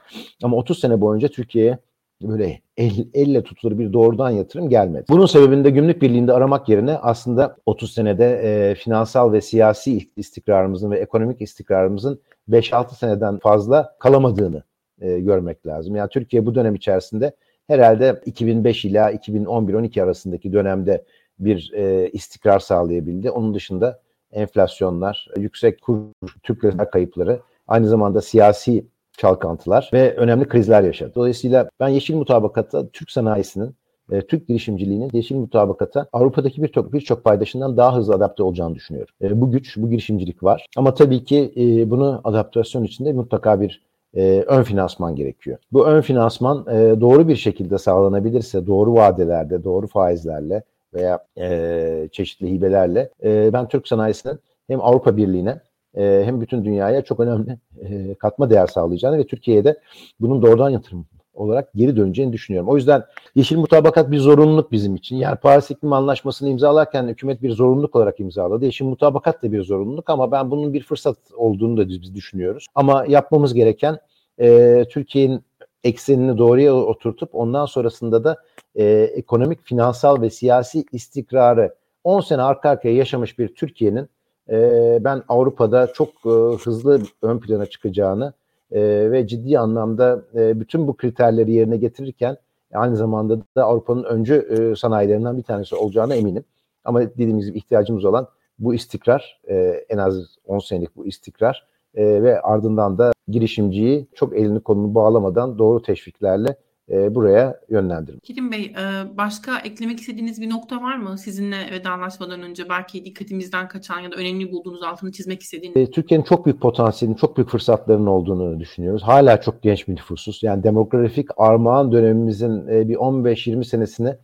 Ama 0.43 0.57
30 0.57 0.79
sene 0.79 1.01
boyunca 1.01 1.27
Türkiye'ye 1.27 1.77
böyle 2.23 2.61
el, 2.77 3.07
elle 3.13 3.43
tutulur 3.43 3.79
bir 3.79 3.93
doğrudan 3.93 4.29
yatırım 4.29 4.69
gelmedi. 4.69 5.05
Bunun 5.09 5.25
sebebini 5.25 5.63
de 5.63 5.69
gümrük 5.69 6.01
birliğinde 6.01 6.33
aramak 6.33 6.69
yerine 6.69 6.97
aslında 6.97 7.57
30 7.65 7.93
senede 7.93 8.41
e, 8.43 8.75
finansal 8.75 9.31
ve 9.31 9.41
siyasi 9.41 10.09
istikrarımızın 10.15 10.91
ve 10.91 10.99
ekonomik 10.99 11.41
istikrarımızın 11.41 12.21
5-6 12.49 12.95
seneden 12.95 13.39
fazla 13.39 13.95
kalamadığını 13.99 14.63
e, 15.01 15.19
görmek 15.19 15.67
lazım. 15.67 15.95
Yani 15.95 16.09
Türkiye 16.09 16.45
bu 16.45 16.55
dönem 16.55 16.75
içerisinde 16.75 17.35
herhalde 17.67 18.21
2005 18.25 18.85
ila 18.85 19.11
2011-12 19.11 20.03
arasındaki 20.03 20.53
dönemde 20.53 21.03
bir 21.39 21.71
e, 21.73 22.09
istikrar 22.09 22.59
sağlayabildi. 22.59 23.31
Onun 23.31 23.53
dışında 23.53 23.99
enflasyonlar, 24.31 25.27
yüksek 25.37 25.81
kur, 25.81 25.99
Türk 26.43 26.65
lira 26.65 26.89
kayıpları, 26.89 27.39
aynı 27.67 27.87
zamanda 27.87 28.21
siyasi 28.21 28.85
çalkantılar 29.17 29.89
ve 29.93 30.15
önemli 30.15 30.47
krizler 30.47 30.83
yaşadı. 30.83 31.11
Dolayısıyla 31.15 31.69
ben 31.79 31.87
yeşil 31.87 32.15
mutabakata 32.15 32.89
Türk 32.89 33.11
sanayisinin 33.11 33.75
e, 34.11 34.21
Türk 34.21 34.47
girişimciliğinin 34.47 35.09
yeşil 35.13 35.35
mutabakata 35.35 36.07
Avrupa'daki 36.13 36.63
birçok 36.63 36.93
birçok 36.93 37.23
paydaşından 37.23 37.77
daha 37.77 37.95
hızlı 37.95 38.13
adapte 38.13 38.43
olacağını 38.43 38.75
düşünüyorum. 38.75 39.13
E, 39.21 39.41
bu 39.41 39.51
güç, 39.51 39.77
bu 39.77 39.89
girişimcilik 39.89 40.43
var. 40.43 40.65
Ama 40.77 40.93
tabii 40.93 41.23
ki 41.23 41.53
e, 41.57 41.89
bunu 41.89 42.21
adaptasyon 42.23 42.83
içinde 42.83 43.13
mutlaka 43.13 43.61
bir 43.61 43.81
e, 44.13 44.43
ön 44.47 44.63
finansman 44.63 45.15
gerekiyor. 45.15 45.57
Bu 45.71 45.87
ön 45.87 46.01
finansman 46.01 46.65
e, 46.69 47.01
doğru 47.01 47.27
bir 47.27 47.35
şekilde 47.35 47.77
sağlanabilirse, 47.77 48.67
doğru 48.67 48.93
vadelerde, 48.93 49.63
doğru 49.63 49.87
faizlerle 49.87 50.63
veya 50.93 51.25
e, 51.37 52.09
çeşitli 52.11 52.51
hibelerle 52.51 53.09
e, 53.23 53.53
ben 53.53 53.67
Türk 53.67 53.87
sanayisinin 53.87 54.39
hem 54.67 54.81
Avrupa 54.81 55.17
Birliği'ne 55.17 55.61
e, 55.97 56.21
hem 56.25 56.41
bütün 56.41 56.65
dünyaya 56.65 57.01
çok 57.01 57.19
önemli 57.19 57.57
e, 57.81 58.15
katma 58.15 58.49
değer 58.49 58.67
sağlayacağını 58.67 59.17
ve 59.17 59.27
Türkiye'de 59.27 59.79
bunun 60.19 60.41
doğrudan 60.41 60.69
yatırım 60.69 61.05
olarak 61.33 61.73
geri 61.73 61.97
döneceğini 61.97 62.33
düşünüyorum. 62.33 62.69
O 62.69 62.75
yüzden 62.75 63.03
yeşil 63.35 63.57
mutabakat 63.57 64.11
bir 64.11 64.17
zorunluluk 64.17 64.71
bizim 64.71 64.95
için. 64.95 65.15
Yani 65.15 65.35
Paris 65.35 65.71
İklim 65.71 65.93
Anlaşması'nı 65.93 66.49
imzalarken 66.49 67.07
hükümet 67.07 67.41
bir 67.41 67.51
zorunluluk 67.51 67.95
olarak 67.95 68.19
imzaladı. 68.19 68.65
Yeşil 68.65 68.85
mutabakat 68.85 69.43
da 69.43 69.51
bir 69.51 69.63
zorunluluk 69.63 70.09
ama 70.09 70.31
ben 70.31 70.51
bunun 70.51 70.73
bir 70.73 70.83
fırsat 70.83 71.17
olduğunu 71.35 71.77
da 71.77 71.89
biz 71.89 72.15
düşünüyoruz. 72.15 72.67
Ama 72.75 73.05
yapmamız 73.07 73.53
gereken 73.53 73.99
e, 74.39 74.85
Türkiye'nin 74.89 75.41
eksenini 75.83 76.37
doğruya 76.37 76.75
oturtup 76.75 77.35
ondan 77.35 77.65
sonrasında 77.65 78.23
da 78.23 78.37
e, 78.75 78.85
ekonomik, 79.15 79.63
finansal 79.63 80.21
ve 80.21 80.29
siyasi 80.29 80.85
istikrarı 80.91 81.75
10 82.03 82.21
sene 82.21 82.41
arka 82.41 82.69
arkaya 82.69 82.95
yaşamış 82.95 83.39
bir 83.39 83.55
Türkiye'nin 83.55 84.09
e, 84.49 84.97
ben 85.01 85.23
Avrupa'da 85.29 85.93
çok 85.93 86.09
e, 86.09 86.29
hızlı 86.63 87.01
ön 87.21 87.39
plana 87.39 87.65
çıkacağını 87.65 88.33
e, 88.71 89.11
ve 89.11 89.27
ciddi 89.27 89.59
anlamda 89.59 90.23
e, 90.35 90.59
bütün 90.59 90.87
bu 90.87 90.97
kriterleri 90.97 91.51
yerine 91.51 91.77
getirirken 91.77 92.37
aynı 92.73 92.95
zamanda 92.95 93.37
da 93.55 93.65
Avrupa'nın 93.65 94.03
öncü 94.03 94.33
e, 94.35 94.75
sanayilerinden 94.75 95.37
bir 95.37 95.43
tanesi 95.43 95.75
olacağına 95.75 96.15
eminim. 96.15 96.43
Ama 96.83 97.01
dediğimiz 97.01 97.45
gibi 97.45 97.57
ihtiyacımız 97.57 98.05
olan 98.05 98.27
bu 98.59 98.73
istikrar, 98.73 99.41
e, 99.49 99.85
en 99.89 99.97
az 99.97 100.37
10 100.45 100.59
senelik 100.59 100.95
bu 100.95 101.05
istikrar 101.05 101.67
e, 101.95 102.23
ve 102.23 102.41
ardından 102.41 102.97
da 102.97 103.11
girişimciyi 103.31 104.07
çok 104.15 104.37
elini 104.37 104.59
kolunu 104.59 104.95
bağlamadan 104.95 105.57
doğru 105.57 105.81
teşviklerle 105.81 106.57
e, 106.91 107.15
buraya 107.15 107.59
yönlendirmek. 107.69 108.23
Kerim 108.23 108.51
Bey, 108.51 108.63
e, 108.63 109.17
başka 109.17 109.59
eklemek 109.59 109.99
istediğiniz 109.99 110.41
bir 110.41 110.49
nokta 110.49 110.81
var 110.81 110.97
mı? 110.97 111.17
Sizinle 111.17 111.71
vedalaşmadan 111.71 112.41
önce 112.41 112.69
belki 112.69 113.05
dikkatimizden 113.05 113.67
kaçan 113.67 113.99
ya 113.99 114.11
da 114.11 114.15
önemli 114.15 114.51
bulduğunuz 114.51 114.83
altını 114.83 115.11
çizmek 115.11 115.41
istediğiniz. 115.41 115.77
E, 115.77 115.91
Türkiye'nin 115.91 116.23
çok 116.23 116.45
büyük 116.45 116.61
potansiyelinin, 116.61 117.17
çok 117.17 117.37
büyük 117.37 117.49
fırsatlarının 117.49 118.07
olduğunu 118.07 118.59
düşünüyoruz. 118.59 119.03
Hala 119.03 119.41
çok 119.41 119.61
genç 119.61 119.87
bir 119.87 119.95
nüfusuz. 119.95 120.43
Yani 120.43 120.63
demografik 120.63 121.27
armağan 121.37 121.91
dönemimizin 121.91 122.67
bir 122.67 122.95
15-20 122.95 123.63
senesini 123.63 124.15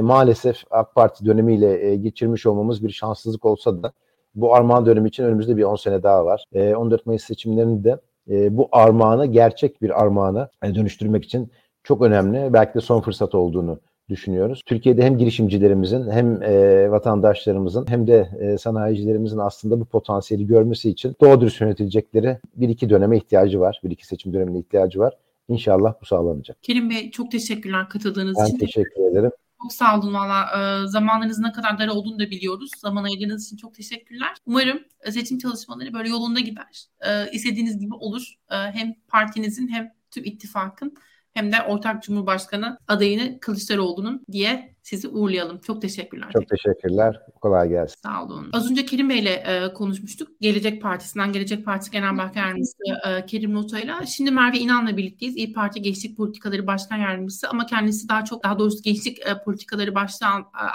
maalesef 0.00 0.56
AK 0.70 0.94
Parti 0.94 1.24
dönemiyle 1.24 1.96
geçirmiş 1.96 2.46
olmamız 2.46 2.84
bir 2.84 2.90
şanssızlık 2.90 3.44
olsa 3.44 3.82
da 3.82 3.92
bu 4.34 4.54
armağan 4.54 4.86
dönemi 4.86 5.08
için 5.08 5.24
önümüzde 5.24 5.56
bir 5.56 5.62
10 5.62 5.76
sene 5.76 6.02
daha 6.02 6.24
var. 6.24 6.44
14 6.54 7.06
Mayıs 7.06 7.24
seçimlerinde 7.24 7.98
bu 8.28 8.68
armağanı 8.72 9.26
gerçek 9.26 9.82
bir 9.82 10.02
armağana 10.02 10.48
dönüştürmek 10.64 11.24
için 11.24 11.50
çok 11.82 12.02
önemli. 12.02 12.52
Belki 12.52 12.74
de 12.74 12.80
son 12.80 13.00
fırsat 13.00 13.34
olduğunu 13.34 13.80
düşünüyoruz. 14.08 14.62
Türkiye'de 14.66 15.02
hem 15.02 15.18
girişimcilerimizin 15.18 16.10
hem 16.10 16.42
e, 16.42 16.90
vatandaşlarımızın 16.90 17.86
hem 17.88 18.06
de 18.06 18.28
e, 18.40 18.58
sanayicilerimizin 18.58 19.38
aslında 19.38 19.80
bu 19.80 19.84
potansiyeli 19.84 20.46
görmesi 20.46 20.90
için 20.90 21.14
doğru 21.20 21.40
dürüst 21.40 21.60
yönetilecekleri 21.60 22.38
bir 22.56 22.68
iki 22.68 22.90
döneme 22.90 23.16
ihtiyacı 23.16 23.60
var. 23.60 23.80
Bir 23.84 23.90
iki 23.90 24.06
seçim 24.06 24.32
dönemine 24.32 24.58
ihtiyacı 24.58 24.98
var. 24.98 25.14
İnşallah 25.48 25.94
bu 26.00 26.06
sağlanacak. 26.06 26.62
Kerim 26.62 26.90
Bey 26.90 27.10
çok 27.10 27.30
teşekkürler 27.30 27.88
katıldığınız 27.88 28.36
ben 28.38 28.44
için. 28.44 28.54
Ben 28.60 28.66
teşekkür 28.66 29.10
ederim. 29.10 29.30
Çok 29.66 29.72
sağ 29.72 29.98
olun 29.98 30.14
valla. 30.14 30.42
E, 30.84 30.86
zamanınızın 30.88 31.42
ne 31.42 31.52
kadar 31.52 31.78
dar 31.78 31.88
olduğunu 31.88 32.18
da 32.18 32.30
biliyoruz. 32.30 32.70
Zaman 32.78 33.04
ayırdığınız 33.04 33.46
için 33.46 33.56
çok 33.56 33.74
teşekkürler. 33.74 34.36
Umarım 34.46 34.80
seçim 35.10 35.38
çalışmaları 35.38 35.92
böyle 35.92 36.08
yolunda 36.08 36.40
gider. 36.40 36.86
E, 37.00 37.30
istediğiniz 37.32 37.78
gibi 37.78 37.94
olur. 37.94 38.34
E, 38.50 38.54
hem 38.56 38.94
partinizin 39.08 39.68
hem 39.68 39.92
tüm 40.10 40.24
ittifakın 40.24 40.94
hem 41.36 41.52
de 41.52 41.56
ortak 41.68 42.02
cumhurbaşkanı 42.02 42.78
adayını 42.88 43.40
Kılıçdaroğlu'nun 43.40 44.24
diye 44.32 44.76
sizi 44.82 45.08
uğurlayalım. 45.08 45.58
Çok 45.58 45.82
teşekkürler. 45.82 46.28
Çok 46.32 46.48
teşekkürler. 46.48 47.20
Kolay 47.40 47.68
gelsin. 47.68 47.96
Sağ 48.02 48.24
olun. 48.24 48.50
Az 48.52 48.70
önce 48.70 48.86
Kerim 48.86 49.10
Bey'le 49.10 49.26
e, 49.26 49.72
konuşmuştuk. 49.74 50.28
Gelecek 50.40 50.82
Partisi'nden 50.82 51.32
Gelecek 51.32 51.64
Partisi 51.64 51.90
Genel 51.90 52.18
Başkan 52.18 52.40
Yardımcısı 52.40 52.76
e, 53.06 53.26
Kerim 53.26 53.54
Nota'yla. 53.54 54.06
Şimdi 54.06 54.30
Merve 54.30 54.58
İnan'la 54.58 54.96
birlikteyiz. 54.96 55.36
İyi 55.36 55.52
Parti 55.52 55.82
Gençlik 55.82 56.16
Politikaları 56.16 56.66
Başkan 56.66 56.96
Yardımcısı 56.96 57.48
ama 57.48 57.66
kendisi 57.66 58.08
daha 58.08 58.24
çok 58.24 58.44
daha 58.44 58.58
doğrusu 58.58 58.82
gençlik 58.82 59.26
e, 59.26 59.42
politikaları 59.44 59.94
başlığı 59.94 60.26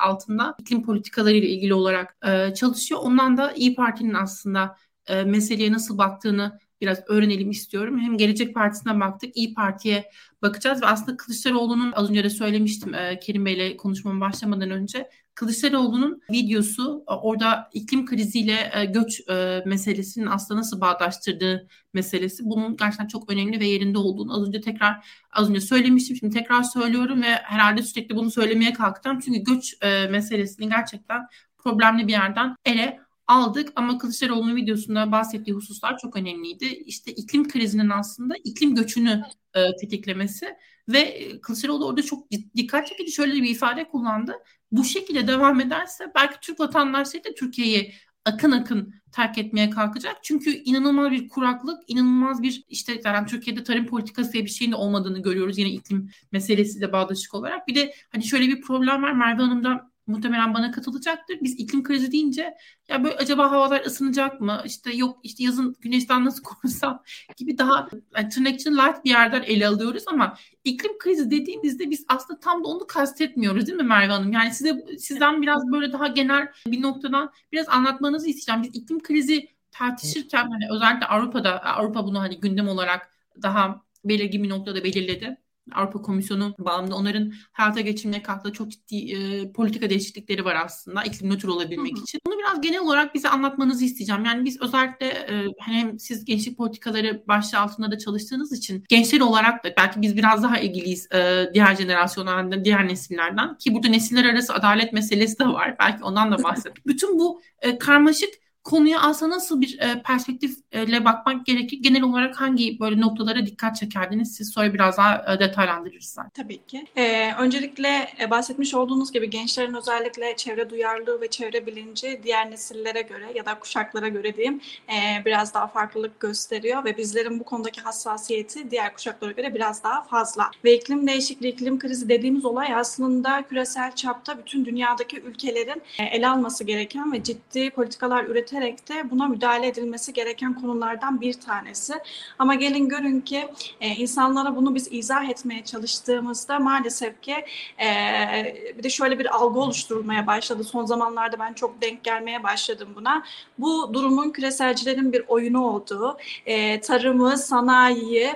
altında 0.07 0.55
iklim 0.59 0.83
politikaları 0.83 1.35
ile 1.35 1.47
ilgili 1.47 1.73
olarak 1.73 2.15
e, 2.27 2.53
çalışıyor. 2.53 3.01
Ondan 3.03 3.37
da 3.37 3.51
İyi 3.51 3.75
Parti'nin 3.75 4.13
aslında 4.13 4.75
e, 5.07 5.23
meseleye 5.23 5.71
nasıl 5.71 5.97
baktığını 5.97 6.59
biraz 6.81 6.99
öğrenelim 7.07 7.49
istiyorum. 7.49 7.99
Hem 7.99 8.17
Gelecek 8.17 8.55
Partisi'ne 8.55 8.99
baktık, 8.99 9.37
İyi 9.37 9.53
Parti'ye 9.53 10.11
bakacağız 10.41 10.81
ve 10.81 10.85
aslında 10.85 11.17
Kılıçdaroğlu'nun 11.17 11.91
az 11.91 12.09
önce 12.09 12.23
de 12.23 12.29
söylemiştim 12.29 12.93
e, 12.93 13.19
Kerim 13.19 13.45
Bey'le 13.45 13.77
konuşmama 13.77 14.27
başlamadan 14.27 14.71
önce. 14.71 15.09
Kılıçdaroğlu'nun 15.35 16.21
videosu 16.31 17.03
e, 17.09 17.13
orada 17.13 17.69
iklim 17.73 18.05
kriziyle 18.05 18.71
e, 18.73 18.85
göç 18.85 19.21
meselesinin 19.65 20.25
aslında 20.25 20.59
nasıl 20.59 20.81
bağdaştırdığı 20.81 21.67
meselesi 21.93 22.43
bunun 22.45 22.77
gerçekten 22.77 23.07
çok 23.07 23.31
önemli 23.31 23.59
ve 23.59 23.67
yerinde 23.67 23.97
olduğunu 23.97 24.33
az 24.33 24.47
önce 24.47 24.61
tekrar 24.61 25.05
az 25.31 25.49
önce 25.49 25.61
söylemiştim. 25.61 26.15
Şimdi 26.15 26.35
tekrar 26.35 26.63
söylüyorum 26.63 27.21
ve 27.21 27.35
herhalde 27.43 27.81
sürekli 27.81 28.15
bunu 28.15 28.31
söylemeye 28.31 28.73
kalkacağım. 28.73 29.19
Çünkü 29.19 29.39
göç 29.39 29.75
meselesini 30.09 30.69
gerçekten 30.69 31.21
problemli 31.57 32.07
bir 32.07 32.11
yerden 32.11 32.55
ele 32.65 32.99
aldık 33.27 33.69
ama 33.75 33.97
Kılıçdaroğlu'nun 33.97 34.55
videosunda 34.55 35.11
bahsettiği 35.11 35.55
hususlar 35.55 35.97
çok 35.97 36.15
önemliydi. 36.15 36.65
İşte 36.65 37.11
iklim 37.11 37.47
krizinin 37.47 37.89
aslında 37.89 38.35
iklim 38.43 38.75
göçünü 38.75 39.23
e, 39.53 39.75
tetiklemesi 39.75 40.55
ve 40.89 41.31
Kılıçdaroğlu 41.41 41.87
orada 41.87 42.01
çok 42.01 42.31
dikkat 42.31 42.87
çekici 42.87 43.11
şöyle 43.11 43.33
bir 43.33 43.49
ifade 43.49 43.87
kullandı. 43.87 44.33
Bu 44.71 44.83
şekilde 44.83 45.27
devam 45.27 45.59
ederse 45.61 46.11
belki 46.15 46.35
Türk 46.41 46.59
vatandaşları 46.59 47.23
da 47.23 47.33
Türkiye'yi 47.33 47.93
akın 48.25 48.51
akın 48.51 48.93
terk 49.11 49.37
etmeye 49.37 49.69
kalkacak. 49.69 50.17
Çünkü 50.23 50.49
inanılmaz 50.49 51.11
bir 51.11 51.29
kuraklık, 51.29 51.79
inanılmaz 51.87 52.41
bir 52.41 52.63
işte 52.69 53.01
yani 53.05 53.27
Türkiye'de 53.27 53.63
tarım 53.63 53.85
politikası 53.85 54.33
diye 54.33 54.45
bir 54.45 54.49
şeyin 54.49 54.71
de 54.71 54.75
olmadığını 54.75 55.21
görüyoruz 55.21 55.57
yine 55.57 55.69
iklim 55.69 56.09
meselesiyle 56.31 56.91
bağdaşık 56.91 57.33
olarak. 57.33 57.67
Bir 57.67 57.75
de 57.75 57.93
hani 58.09 58.23
şöyle 58.23 58.47
bir 58.47 58.61
problem 58.61 59.03
var 59.03 59.11
Merve 59.11 59.41
Hanım'dan 59.41 59.90
muhtemelen 60.11 60.53
bana 60.53 60.71
katılacaktır. 60.71 61.37
Biz 61.41 61.59
iklim 61.59 61.83
krizi 61.83 62.11
deyince 62.11 62.53
ya 62.89 63.03
böyle 63.03 63.15
acaba 63.15 63.51
havalar 63.51 63.85
ısınacak 63.85 64.41
mı? 64.41 64.61
İşte 64.65 64.95
yok 64.95 65.19
işte 65.23 65.43
yazın 65.43 65.75
güneşten 65.81 66.25
nasıl 66.25 66.43
korusam 66.43 67.03
gibi 67.37 67.57
daha 67.57 67.87
yani 68.15 68.29
tırnak 68.29 68.55
için 68.55 68.71
light 68.71 69.05
bir 69.05 69.09
yerden 69.09 69.43
ele 69.43 69.67
alıyoruz 69.67 70.03
ama 70.07 70.37
iklim 70.63 70.97
krizi 70.97 71.31
dediğimizde 71.31 71.89
biz 71.89 72.05
aslında 72.07 72.39
tam 72.39 72.63
da 72.63 72.67
onu 72.67 72.87
kastetmiyoruz 72.87 73.67
değil 73.67 73.77
mi 73.77 73.83
Merve 73.83 74.11
Hanım? 74.11 74.33
Yani 74.33 74.53
size 74.53 74.85
sizden 74.99 75.41
biraz 75.41 75.71
böyle 75.71 75.93
daha 75.93 76.07
genel 76.07 76.47
bir 76.67 76.81
noktadan 76.81 77.31
biraz 77.51 77.69
anlatmanızı 77.69 78.29
isteyeceğim. 78.29 78.63
Biz 78.63 78.81
iklim 78.81 79.03
krizi 79.03 79.47
tartışırken 79.71 80.49
hani 80.49 80.65
özellikle 80.71 81.05
Avrupa'da 81.05 81.63
Avrupa 81.63 82.05
bunu 82.05 82.19
hani 82.19 82.39
gündem 82.39 82.67
olarak 82.67 83.11
daha 83.41 83.81
belirgin 84.05 84.43
bir 84.43 84.49
noktada 84.49 84.83
belirledi. 84.83 85.37
Avrupa 85.73 86.01
Komisyonu 86.01 86.55
bağımlı 86.59 86.95
onların 86.95 87.33
hayata 87.51 87.81
geçirmeye 87.81 88.23
kalktığı 88.23 88.53
çok 88.53 88.71
ciddi 88.71 89.11
e, 89.11 89.51
politika 89.51 89.89
değişiklikleri 89.89 90.45
var 90.45 90.55
aslında 90.65 91.03
iklim 91.03 91.29
nötr 91.29 91.47
olabilmek 91.47 91.93
Hı-hı. 91.93 92.03
için. 92.03 92.21
Bunu 92.25 92.37
biraz 92.37 92.61
genel 92.61 92.79
olarak 92.79 93.15
bize 93.15 93.29
anlatmanızı 93.29 93.85
isteyeceğim. 93.85 94.25
Yani 94.25 94.45
biz 94.45 94.61
özellikle 94.61 95.05
e, 95.05 95.45
hani 95.59 95.77
hem 95.77 95.99
siz 95.99 96.25
gençlik 96.25 96.57
politikaları 96.57 97.23
başlığı 97.27 97.59
altında 97.59 97.91
da 97.91 97.97
çalıştığınız 97.97 98.51
için 98.51 98.83
gençler 98.89 99.19
olarak 99.19 99.63
da 99.63 99.73
belki 99.77 100.01
biz 100.01 100.17
biraz 100.17 100.43
daha 100.43 100.59
ilgiliyiz 100.59 101.11
e, 101.11 101.49
diğer 101.53 101.75
jenerasyonlardan, 101.75 102.65
diğer 102.65 102.87
nesillerden 102.87 103.57
ki 103.57 103.73
burada 103.73 103.87
nesiller 103.87 104.25
arası 104.25 104.53
adalet 104.53 104.93
meselesi 104.93 105.39
de 105.39 105.47
var. 105.47 105.75
Belki 105.79 106.03
ondan 106.03 106.31
da 106.31 106.43
bahsedeyim. 106.43 106.75
Bütün 106.85 107.19
bu 107.19 107.41
e, 107.61 107.77
karmaşık 107.77 108.40
konuya 108.63 109.01
aslında 109.01 109.35
nasıl 109.35 109.61
bir 109.61 109.79
e, 109.79 110.01
perspektifle 110.01 111.05
bakmak 111.05 111.45
gerekir? 111.45 111.79
Genel 111.81 112.03
olarak 112.03 112.41
hangi 112.41 112.79
böyle 112.79 113.01
noktalara 113.01 113.45
dikkat 113.45 113.75
çekerdiniz? 113.75 114.35
Siz 114.35 114.51
sonra 114.51 114.73
biraz 114.73 114.97
daha 114.97 115.33
e, 115.33 115.39
detaylandırırsanız. 115.39 116.31
Tabii 116.33 116.65
ki. 116.65 116.85
Ee, 116.95 117.31
öncelikle 117.39 118.07
e, 118.19 118.29
bahsetmiş 118.29 118.73
olduğunuz 118.73 119.11
gibi 119.11 119.29
gençlerin 119.29 119.73
özellikle 119.73 120.35
çevre 120.35 120.69
duyarlılığı 120.69 121.21
ve 121.21 121.27
çevre 121.27 121.65
bilinci 121.65 122.19
diğer 122.23 122.51
nesillere 122.51 123.01
göre 123.01 123.31
ya 123.35 123.45
da 123.45 123.59
kuşaklara 123.59 124.07
göre 124.07 124.35
diyeyim 124.35 124.61
e, 124.89 125.25
biraz 125.25 125.53
daha 125.53 125.67
farklılık 125.67 126.19
gösteriyor 126.19 126.85
ve 126.85 126.97
bizlerin 126.97 127.39
bu 127.39 127.43
konudaki 127.43 127.81
hassasiyeti 127.81 128.71
diğer 128.71 128.93
kuşaklara 128.93 129.31
göre 129.31 129.55
biraz 129.55 129.83
daha 129.83 130.03
fazla. 130.03 130.51
Ve 130.63 130.77
iklim 130.77 131.07
değişikliği, 131.07 131.49
iklim 131.49 131.79
krizi 131.79 132.09
dediğimiz 132.09 132.45
olay 132.45 132.75
aslında 132.75 133.43
küresel 133.49 133.95
çapta 133.95 134.37
bütün 134.37 134.65
dünyadaki 134.65 135.19
ülkelerin 135.19 135.81
e, 135.99 136.03
ele 136.03 136.27
alması 136.27 136.63
gereken 136.63 137.11
ve 137.11 137.23
ciddi 137.23 137.69
politikalar 137.69 138.23
üretilmesi 138.23 138.50
belirterek 138.51 138.89
de 138.89 139.11
buna 139.11 139.27
müdahale 139.27 139.67
edilmesi 139.67 140.13
gereken 140.13 140.61
konulardan 140.61 141.21
bir 141.21 141.33
tanesi. 141.33 141.93
Ama 142.39 142.55
gelin 142.55 142.89
görün 142.89 143.21
ki 143.21 143.49
e, 143.81 143.87
insanlara 143.87 144.55
bunu 144.55 144.75
biz 144.75 144.87
izah 144.91 145.29
etmeye 145.29 145.63
çalıştığımızda 145.63 146.59
maalesef 146.59 147.21
ki 147.21 147.45
e, 147.79 148.73
bir 148.77 148.83
de 148.83 148.89
şöyle 148.89 149.19
bir 149.19 149.35
algı 149.35 149.59
oluşturulmaya 149.59 150.27
başladı. 150.27 150.63
Son 150.63 150.85
zamanlarda 150.85 151.39
ben 151.39 151.53
çok 151.53 151.81
denk 151.81 152.03
gelmeye 152.03 152.43
başladım 152.43 152.89
buna. 152.95 153.23
Bu 153.59 153.93
durumun 153.93 154.29
küreselcilerin 154.29 155.13
bir 155.13 155.23
oyunu 155.27 155.65
olduğu, 155.65 156.17
e, 156.45 156.81
tarımı, 156.81 157.37
sanayiyi 157.37 158.33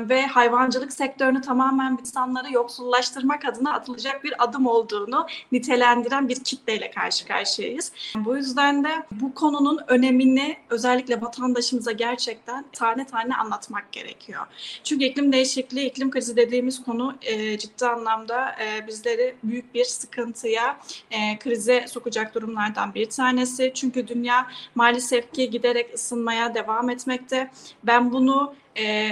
ve 0.00 0.26
hayvancılık 0.26 0.92
sektörünü 0.92 1.40
tamamen 1.40 1.98
insanları 2.00 2.52
yoksullaştırmak 2.52 3.44
adına 3.44 3.72
atılacak 3.72 4.24
bir 4.24 4.44
adım 4.44 4.66
olduğunu 4.66 5.26
nitelendiren 5.52 6.28
bir 6.28 6.44
kitleyle 6.44 6.90
karşı 6.90 7.26
karşıyayız. 7.26 7.92
Bu 8.16 8.36
yüzden 8.36 8.84
de 8.84 9.02
bu 9.12 9.34
konunun 9.34 9.80
önemini 9.88 10.56
özellikle 10.70 11.20
vatandaşımıza 11.20 11.92
gerçekten 11.92 12.64
tane 12.72 13.06
tane 13.06 13.34
anlatmak 13.34 13.92
gerekiyor. 13.92 14.46
Çünkü 14.84 15.04
iklim 15.04 15.32
değişikliği, 15.32 15.86
iklim 15.86 16.10
krizi 16.10 16.36
dediğimiz 16.36 16.82
konu 16.82 17.14
e, 17.22 17.58
ciddi 17.58 17.86
anlamda 17.86 18.56
e, 18.62 18.86
bizleri 18.86 19.34
büyük 19.44 19.74
bir 19.74 19.84
sıkıntıya, 19.84 20.80
e, 21.10 21.38
krize 21.38 21.86
sokacak 21.88 22.34
durumlardan 22.34 22.94
bir 22.94 23.10
tanesi. 23.10 23.72
Çünkü 23.74 24.08
dünya 24.08 24.46
maalesef 24.74 25.32
ki 25.32 25.50
giderek 25.50 25.94
ısınmaya 25.94 26.54
devam 26.54 26.90
etmekte. 26.90 27.50
Ben 27.84 28.12
bunu 28.12 28.54
e, 28.78 29.10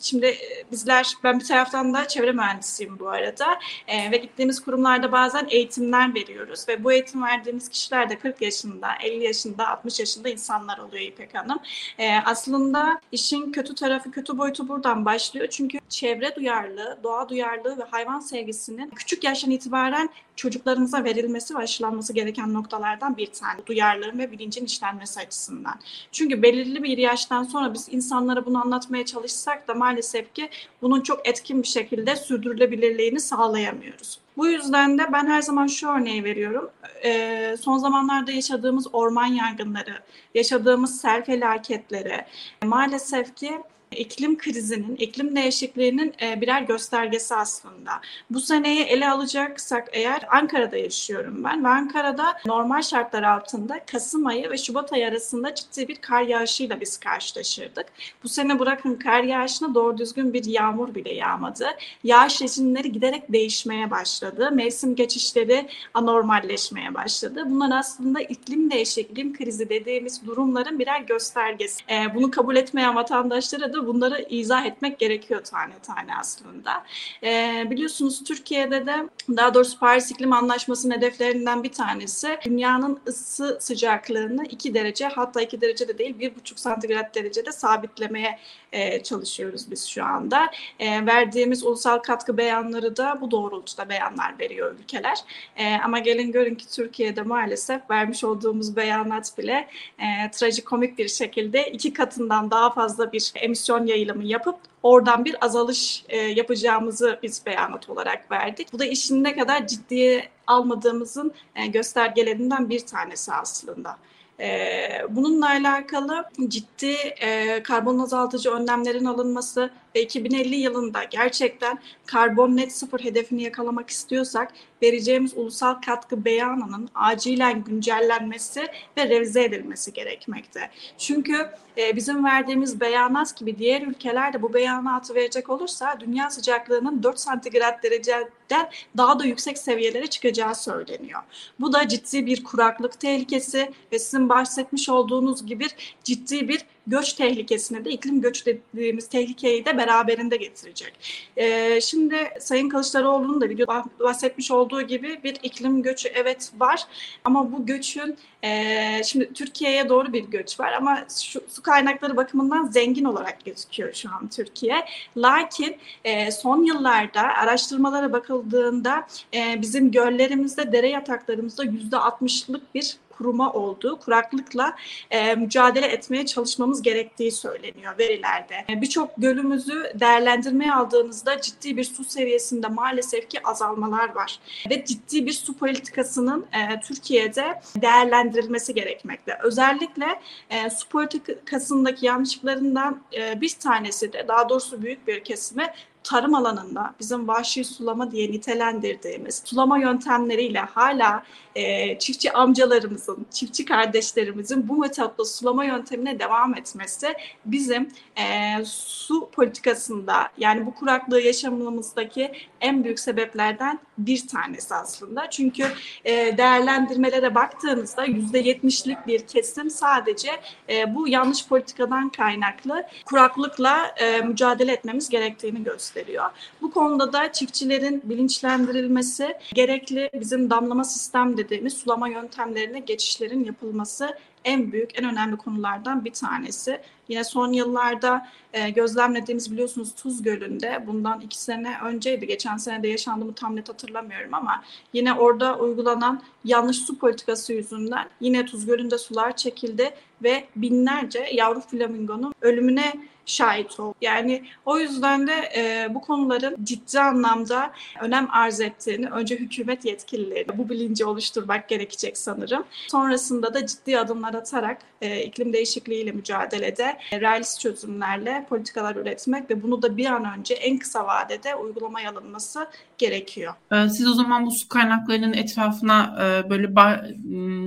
Şimdi 0.00 0.26
e, 0.26 0.64
bizler, 0.72 1.12
ben 1.24 1.40
bir 1.40 1.44
taraftan 1.44 1.94
da 1.94 2.08
çevre 2.08 2.32
mühendisiyim 2.32 2.98
bu 2.98 3.08
arada 3.08 3.46
e, 3.88 4.10
ve 4.10 4.16
gittiğimiz 4.16 4.60
kurumlarda 4.60 5.12
bazen 5.12 5.46
eğitimler 5.50 6.14
veriyoruz 6.14 6.68
ve 6.68 6.84
bu 6.84 6.92
eğitim 6.92 7.22
verdiğimiz 7.22 7.68
kişiler 7.68 8.10
de 8.10 8.18
40 8.18 8.42
yaşında, 8.42 8.88
50 9.02 9.24
yaşında, 9.24 9.68
60 9.68 10.00
yaşında 10.00 10.28
insanlar 10.28 10.78
oluyor 10.78 11.02
İpek 11.02 11.34
Hanım. 11.34 11.58
E, 11.98 12.16
aslında 12.24 13.00
işin 13.12 13.52
kötü 13.52 13.74
tarafı, 13.74 14.10
kötü 14.10 14.38
boyutu 14.38 14.68
buradan 14.68 15.04
başlıyor 15.04 15.46
çünkü 15.50 15.78
çevre 15.88 16.36
duyarlılığı, 16.36 16.98
doğa 17.02 17.28
duyarlılığı 17.28 17.78
ve 17.78 17.84
hayvan 17.90 18.20
sevgisinin 18.20 18.90
küçük 18.90 19.24
yaştan 19.24 19.50
itibaren 19.50 20.10
çocuklarımıza 20.36 21.04
verilmesi 21.04 21.54
ve 21.54 21.58
aşılanması 21.58 22.12
gereken 22.12 22.54
noktalardan 22.54 23.16
bir 23.16 23.26
tane. 23.26 23.66
Duyarlılığın 23.66 24.18
ve 24.18 24.32
bilincin 24.32 24.64
işlenmesi 24.64 25.20
açısından. 25.20 25.80
Çünkü 26.12 26.42
belirli 26.42 26.82
bir 26.82 26.98
yaştan 26.98 27.42
sonra 27.42 27.74
biz 27.74 27.88
insanlara 27.90 28.46
bunu 28.46 28.62
anlatmaya 28.62 29.04
çalışsak 29.04 29.68
da 29.68 29.74
maalesef 29.74 29.93
ki 30.34 30.48
bunun 30.82 31.00
çok 31.00 31.28
etkin 31.28 31.62
bir 31.62 31.68
şekilde 31.68 32.16
sürdürülebilirliğini 32.16 33.20
sağlayamıyoruz. 33.20 34.18
Bu 34.36 34.46
yüzden 34.46 34.98
de 34.98 35.12
ben 35.12 35.26
her 35.26 35.42
zaman 35.42 35.66
şu 35.66 35.88
örneği 35.88 36.24
veriyorum. 36.24 36.70
Ee, 37.04 37.56
son 37.60 37.78
zamanlarda 37.78 38.32
yaşadığımız 38.32 38.86
orman 38.94 39.26
yangınları, 39.26 39.98
yaşadığımız 40.34 41.00
sel 41.00 41.24
felaketleri 41.24 42.24
maalesef 42.64 43.36
ki 43.36 43.58
iklim 43.94 44.38
krizinin, 44.38 44.96
iklim 44.96 45.36
değişikliğinin 45.36 46.14
e, 46.22 46.40
birer 46.40 46.62
göstergesi 46.62 47.34
aslında. 47.34 47.92
Bu 48.30 48.40
seneyi 48.40 48.80
ele 48.80 49.10
alacaksak 49.10 49.88
eğer 49.92 50.26
Ankara'da 50.30 50.76
yaşıyorum 50.76 51.44
ben 51.44 51.64
ve 51.64 51.68
Ankara'da 51.68 52.36
normal 52.46 52.82
şartlar 52.82 53.22
altında 53.22 53.80
Kasım 53.86 54.26
ayı 54.26 54.50
ve 54.50 54.58
Şubat 54.58 54.92
ayı 54.92 55.06
arasında 55.06 55.54
ciddi 55.54 55.88
bir 55.88 55.96
kar 55.96 56.22
yağışıyla 56.22 56.80
biz 56.80 56.96
karşılaşırdık. 56.96 57.86
Bu 58.24 58.28
sene 58.28 58.58
bırakın 58.58 58.94
kar 58.94 59.22
yağışına 59.22 59.74
doğru 59.74 59.98
düzgün 59.98 60.32
bir 60.32 60.44
yağmur 60.44 60.94
bile 60.94 61.14
yağmadı. 61.14 61.66
Yağış 62.04 62.42
rejimleri 62.42 62.92
giderek 62.92 63.32
değişmeye 63.32 63.90
başladı. 63.90 64.50
Mevsim 64.52 64.94
geçişleri 64.94 65.68
anormalleşmeye 65.94 66.94
başladı. 66.94 67.42
Bunlar 67.46 67.78
aslında 67.78 68.20
iklim 68.20 68.70
değişikliği, 68.70 69.14
iklim 69.14 69.36
krizi 69.36 69.68
dediğimiz 69.68 70.26
durumların 70.26 70.78
birer 70.78 71.00
göstergesi. 71.00 71.84
E, 71.90 72.14
bunu 72.14 72.30
kabul 72.30 72.56
etmeyen 72.56 72.94
vatandaşlara 72.94 73.72
da 73.72 73.83
bunları 73.86 74.26
izah 74.28 74.66
etmek 74.66 74.98
gerekiyor 74.98 75.44
tane 75.44 75.74
tane 75.82 76.16
aslında. 76.20 76.84
E, 77.22 77.62
biliyorsunuz 77.70 78.24
Türkiye'de 78.24 78.86
de 78.86 79.08
daha 79.28 79.54
doğrusu 79.54 79.78
Paris 79.78 80.10
İklim 80.10 80.32
Anlaşması'nın 80.32 80.94
hedeflerinden 80.94 81.62
bir 81.62 81.72
tanesi 81.72 82.38
dünyanın 82.44 83.00
ısı 83.08 83.58
sıcaklığını 83.60 84.44
2 84.44 84.74
derece 84.74 85.06
hatta 85.06 85.40
2 85.40 85.60
derece 85.60 85.88
de 85.88 85.98
değil 85.98 86.14
1,5 86.18 86.60
santigrat 86.60 87.14
derecede 87.14 87.52
sabitlemeye 87.52 88.38
e, 88.72 89.02
çalışıyoruz 89.02 89.70
biz 89.70 89.86
şu 89.86 90.04
anda. 90.04 90.50
E, 90.78 91.06
verdiğimiz 91.06 91.64
ulusal 91.64 91.98
katkı 91.98 92.36
beyanları 92.36 92.96
da 92.96 93.18
bu 93.20 93.30
doğrultuda 93.30 93.88
beyanlar 93.88 94.38
veriyor 94.38 94.74
ülkeler. 94.78 95.18
E, 95.56 95.74
ama 95.74 95.98
gelin 95.98 96.32
görün 96.32 96.54
ki 96.54 96.66
Türkiye'de 96.70 97.22
maalesef 97.22 97.90
vermiş 97.90 98.24
olduğumuz 98.24 98.76
beyanat 98.76 99.38
bile 99.38 99.68
e, 99.98 100.30
trajikomik 100.30 100.98
bir 100.98 101.08
şekilde 101.08 101.70
iki 101.70 101.92
katından 101.92 102.50
daha 102.50 102.70
fazla 102.70 103.12
bir 103.12 103.32
emisyon 103.34 103.63
yayılımı 103.86 104.24
yapıp 104.24 104.56
oradan 104.82 105.24
bir 105.24 105.44
azalış 105.44 106.04
e, 106.08 106.16
yapacağımızı 106.18 107.18
biz 107.22 107.46
beyanat 107.46 107.90
olarak 107.90 108.30
verdik. 108.30 108.72
Bu 108.72 108.78
da 108.78 108.84
işin 108.84 109.24
ne 109.24 109.36
kadar 109.36 109.66
ciddiye 109.66 110.28
almadığımızın 110.46 111.32
e, 111.56 111.66
göstergelerinden 111.66 112.70
bir 112.70 112.86
tanesi 112.86 113.32
aslında. 113.32 113.96
E, 114.40 114.88
bununla 115.10 115.48
alakalı 115.48 116.24
ciddi 116.48 116.92
e, 117.20 117.62
karbon 117.62 117.98
azaltıcı 117.98 118.50
önlemlerin 118.50 119.04
alınması 119.04 119.70
ve 119.94 120.02
2050 120.02 120.56
yılında 120.56 121.04
gerçekten 121.04 121.78
karbon 122.06 122.56
net 122.56 122.72
sıfır 122.72 123.00
hedefini 123.00 123.42
yakalamak 123.42 123.90
istiyorsak 123.90 124.52
vereceğimiz 124.82 125.32
ulusal 125.36 125.74
katkı 125.74 126.24
beyanının 126.24 126.88
acilen 126.94 127.64
güncellenmesi 127.64 128.66
ve 128.98 129.08
revize 129.08 129.44
edilmesi 129.44 129.92
gerekmekte. 129.92 130.70
Çünkü 130.98 131.50
e, 131.78 131.96
bizim 131.96 132.24
verdiğimiz 132.24 132.80
beyanat 132.80 133.36
gibi 133.36 133.58
diğer 133.58 133.82
ülkeler 133.82 134.32
de 134.32 134.42
bu 134.42 134.54
beyanatı 134.54 135.14
verecek 135.14 135.50
olursa 135.50 136.00
dünya 136.00 136.30
sıcaklığının 136.30 137.02
4 137.02 137.18
santigrat 137.18 137.82
dereceden 137.82 138.70
daha 138.96 139.18
da 139.18 139.24
yüksek 139.24 139.58
seviyelere 139.58 140.06
çıkacağı 140.06 140.54
söyleniyor. 140.54 141.22
Bu 141.60 141.72
da 141.72 141.88
ciddi 141.88 142.26
bir 142.26 142.44
kuraklık 142.44 143.00
tehlikesi 143.00 143.72
ve 143.92 143.98
sizin 143.98 144.28
bahsetmiş 144.28 144.88
olduğunuz 144.88 145.46
gibi 145.46 145.66
ciddi 146.04 146.48
bir 146.48 146.64
göç 146.86 147.12
tehlikesine 147.12 147.84
de 147.84 147.90
iklim 147.90 148.20
göç 148.20 148.46
dediğimiz 148.46 149.08
tehlikeyi 149.08 149.64
de 149.64 149.78
beraberinde 149.78 150.36
getirecek. 150.36 150.92
E, 151.36 151.80
şimdi 151.80 152.16
Sayın 152.40 152.68
Kılıçdaroğlu'nun 152.68 153.40
da 153.40 153.48
video 153.48 153.66
bahsetmiş 154.00 154.50
olduğu 154.50 154.82
gibi 154.82 155.20
bir 155.24 155.36
iklim 155.42 155.82
göçü 155.82 156.08
evet 156.08 156.52
var 156.58 156.86
ama 157.24 157.52
bu 157.52 157.66
göçün 157.66 158.16
e, 158.42 159.02
şimdi 159.04 159.32
Türkiye'ye 159.32 159.88
doğru 159.88 160.12
bir 160.12 160.24
göç 160.24 160.60
var 160.60 160.72
ama 160.72 161.06
şu, 161.16 161.40
su 161.48 161.62
kaynakları 161.62 162.16
bakımından 162.16 162.66
zengin 162.66 163.04
olarak 163.04 163.44
gözüküyor 163.44 163.92
şu 163.92 164.08
an 164.10 164.28
Türkiye. 164.28 164.84
Lakin 165.16 165.76
e, 166.04 166.30
son 166.30 166.64
yıllarda 166.64 167.20
araştırmalara 167.20 168.12
bakıldığında 168.12 169.06
e, 169.34 169.62
bizim 169.62 169.90
göllerimizde, 169.90 170.72
dere 170.72 170.88
yataklarımızda 170.88 171.64
yüzde 171.64 171.96
altmışlık 171.96 172.74
bir 172.74 172.96
kuruma 173.18 173.52
olduğu, 173.52 173.98
kuraklıkla 173.98 174.76
e, 175.10 175.34
mücadele 175.34 175.86
etmeye 175.86 176.26
çalışmamız 176.26 176.82
gerektiği 176.82 177.32
söyleniyor 177.32 177.98
verilerde. 177.98 178.64
E, 178.70 178.80
Birçok 178.80 179.10
gölümüzü 179.18 179.92
değerlendirmeye 179.94 180.72
aldığınızda 180.72 181.40
ciddi 181.40 181.76
bir 181.76 181.84
su 181.84 182.04
seviyesinde 182.04 182.68
maalesef 182.68 183.30
ki 183.30 183.38
azalmalar 183.44 184.14
var. 184.14 184.38
Ve 184.70 184.84
ciddi 184.84 185.26
bir 185.26 185.32
su 185.32 185.56
politikasının 185.56 186.46
e, 186.52 186.80
Türkiye'de 186.80 187.60
değerlendirilmesi 187.76 188.74
gerekmekte. 188.74 189.38
Özellikle 189.42 190.20
e, 190.50 190.70
su 190.70 190.88
politikasındaki 190.88 192.06
yanlışlıklarından 192.06 193.02
e, 193.16 193.40
bir 193.40 193.54
tanesi 193.60 194.12
de 194.12 194.28
daha 194.28 194.48
doğrusu 194.48 194.82
büyük 194.82 195.06
bir 195.06 195.24
kesimi 195.24 195.66
tarım 196.04 196.34
alanında 196.34 196.94
bizim 197.00 197.28
vahşi 197.28 197.64
sulama 197.64 198.10
diye 198.10 198.32
nitelendirdiğimiz 198.32 199.42
sulama 199.44 199.78
yöntemleriyle 199.78 200.58
hala 200.58 201.22
e, 201.54 201.98
çiftçi 201.98 202.32
amcalarımızın, 202.32 203.26
çiftçi 203.30 203.64
kardeşlerimizin 203.64 204.68
bu 204.68 204.76
metotla 204.76 205.24
sulama 205.24 205.64
yöntemine 205.64 206.18
devam 206.18 206.54
etmesi 206.54 207.14
bizim 207.44 207.88
e, 208.16 208.24
su 208.64 209.30
politikasında 209.30 210.28
yani 210.38 210.66
bu 210.66 210.74
kuraklığı 210.74 211.20
yaşamımızdaki 211.20 212.32
en 212.60 212.84
büyük 212.84 213.00
sebeplerden 213.00 213.78
bir 213.98 214.26
tanesi 214.26 214.74
aslında. 214.74 215.30
Çünkü 215.30 215.64
e, 216.04 216.38
değerlendirmelere 216.38 217.34
baktığınızda 217.34 218.04
yüzde 218.04 218.38
yetmişlik 218.38 219.06
bir 219.06 219.26
kesim 219.26 219.70
sadece 219.70 220.30
e, 220.68 220.94
bu 220.94 221.08
yanlış 221.08 221.46
politikadan 221.48 222.08
kaynaklı 222.08 222.84
kuraklıkla 223.04 223.94
e, 223.96 224.20
mücadele 224.20 224.72
etmemiz 224.72 225.08
gerektiğini 225.08 225.64
gösteriyor. 225.64 226.30
Bu 226.62 226.70
konuda 226.70 227.12
da 227.12 227.32
çiftçilerin 227.32 228.02
bilinçlendirilmesi, 228.04 229.34
gerekli 229.54 230.10
bizim 230.14 230.50
damlama 230.50 230.84
sistem 230.84 231.36
dediğimiz 231.36 231.74
sulama 231.74 232.08
yöntemlerine 232.08 232.78
geçişlerin 232.78 233.44
yapılması 233.44 234.18
en 234.44 234.72
büyük, 234.72 234.98
en 234.98 235.04
önemli 235.04 235.36
konulardan 235.36 236.04
bir 236.04 236.12
tanesi. 236.12 236.80
Yine 237.08 237.24
son 237.24 237.52
yıllarda 237.52 238.28
e, 238.52 238.70
gözlemlediğimiz 238.70 239.52
biliyorsunuz 239.52 239.94
Tuz 239.94 240.22
Gölü'nde 240.22 240.84
bundan 240.86 241.20
iki 241.20 241.38
sene 241.38 241.76
önceydi. 241.84 242.26
Geçen 242.26 242.56
sene 242.56 242.82
de 242.82 242.88
yaşandı 242.88 243.32
tam 243.36 243.56
net 243.56 243.68
hatırlamıyorum 243.68 244.34
ama 244.34 244.64
yine 244.92 245.14
orada 245.14 245.58
uygulanan 245.58 246.22
yanlış 246.44 246.76
su 246.78 246.98
politikası 246.98 247.52
yüzünden 247.52 248.08
yine 248.20 248.46
Tuz 248.46 248.66
Gölü'nde 248.66 248.98
sular 248.98 249.36
çekildi 249.36 249.94
ve 250.24 250.44
binlerce 250.56 251.28
yavru 251.32 251.60
flamingonun 251.60 252.34
ölümüne 252.40 252.92
şahit 253.26 253.80
oldu. 253.80 253.94
Yani 254.00 254.44
o 254.66 254.78
yüzden 254.78 255.26
de 255.26 255.32
e, 255.56 255.94
bu 255.94 256.00
konuların 256.00 256.56
ciddi 256.64 257.00
anlamda 257.00 257.70
önem 258.00 258.28
arz 258.30 258.60
ettiğini 258.60 259.08
önce 259.08 259.36
hükümet 259.36 259.84
yetkilileri 259.84 260.58
bu 260.58 260.68
bilinci 260.68 261.04
oluşturmak 261.04 261.68
gerekecek 261.68 262.18
sanırım. 262.18 262.64
Sonrasında 262.88 263.54
da 263.54 263.66
ciddi 263.66 263.98
adımlar 263.98 264.34
atarak 264.34 264.78
e, 265.02 265.22
iklim 265.22 265.52
değişikliğiyle 265.52 266.12
mücadelede 266.12 266.98
e, 267.12 267.20
realist 267.20 267.60
çözümlerle 267.60 268.46
politikalar 268.48 268.96
üretmek 268.96 269.50
ve 269.50 269.62
bunu 269.62 269.82
da 269.82 269.96
bir 269.96 270.06
an 270.06 270.38
önce 270.38 270.54
en 270.54 270.78
kısa 270.78 271.06
vadede 271.06 271.54
uygulamaya 271.54 272.10
alınması 272.10 272.66
gerekiyor. 272.98 273.54
Ee, 273.72 273.88
siz 273.88 274.08
o 274.08 274.12
zaman 274.12 274.46
bu 274.46 274.50
su 274.50 274.68
kaynaklarının 274.68 275.32
etrafına 275.32 276.16
e, 276.20 276.50
böyle 276.50 276.74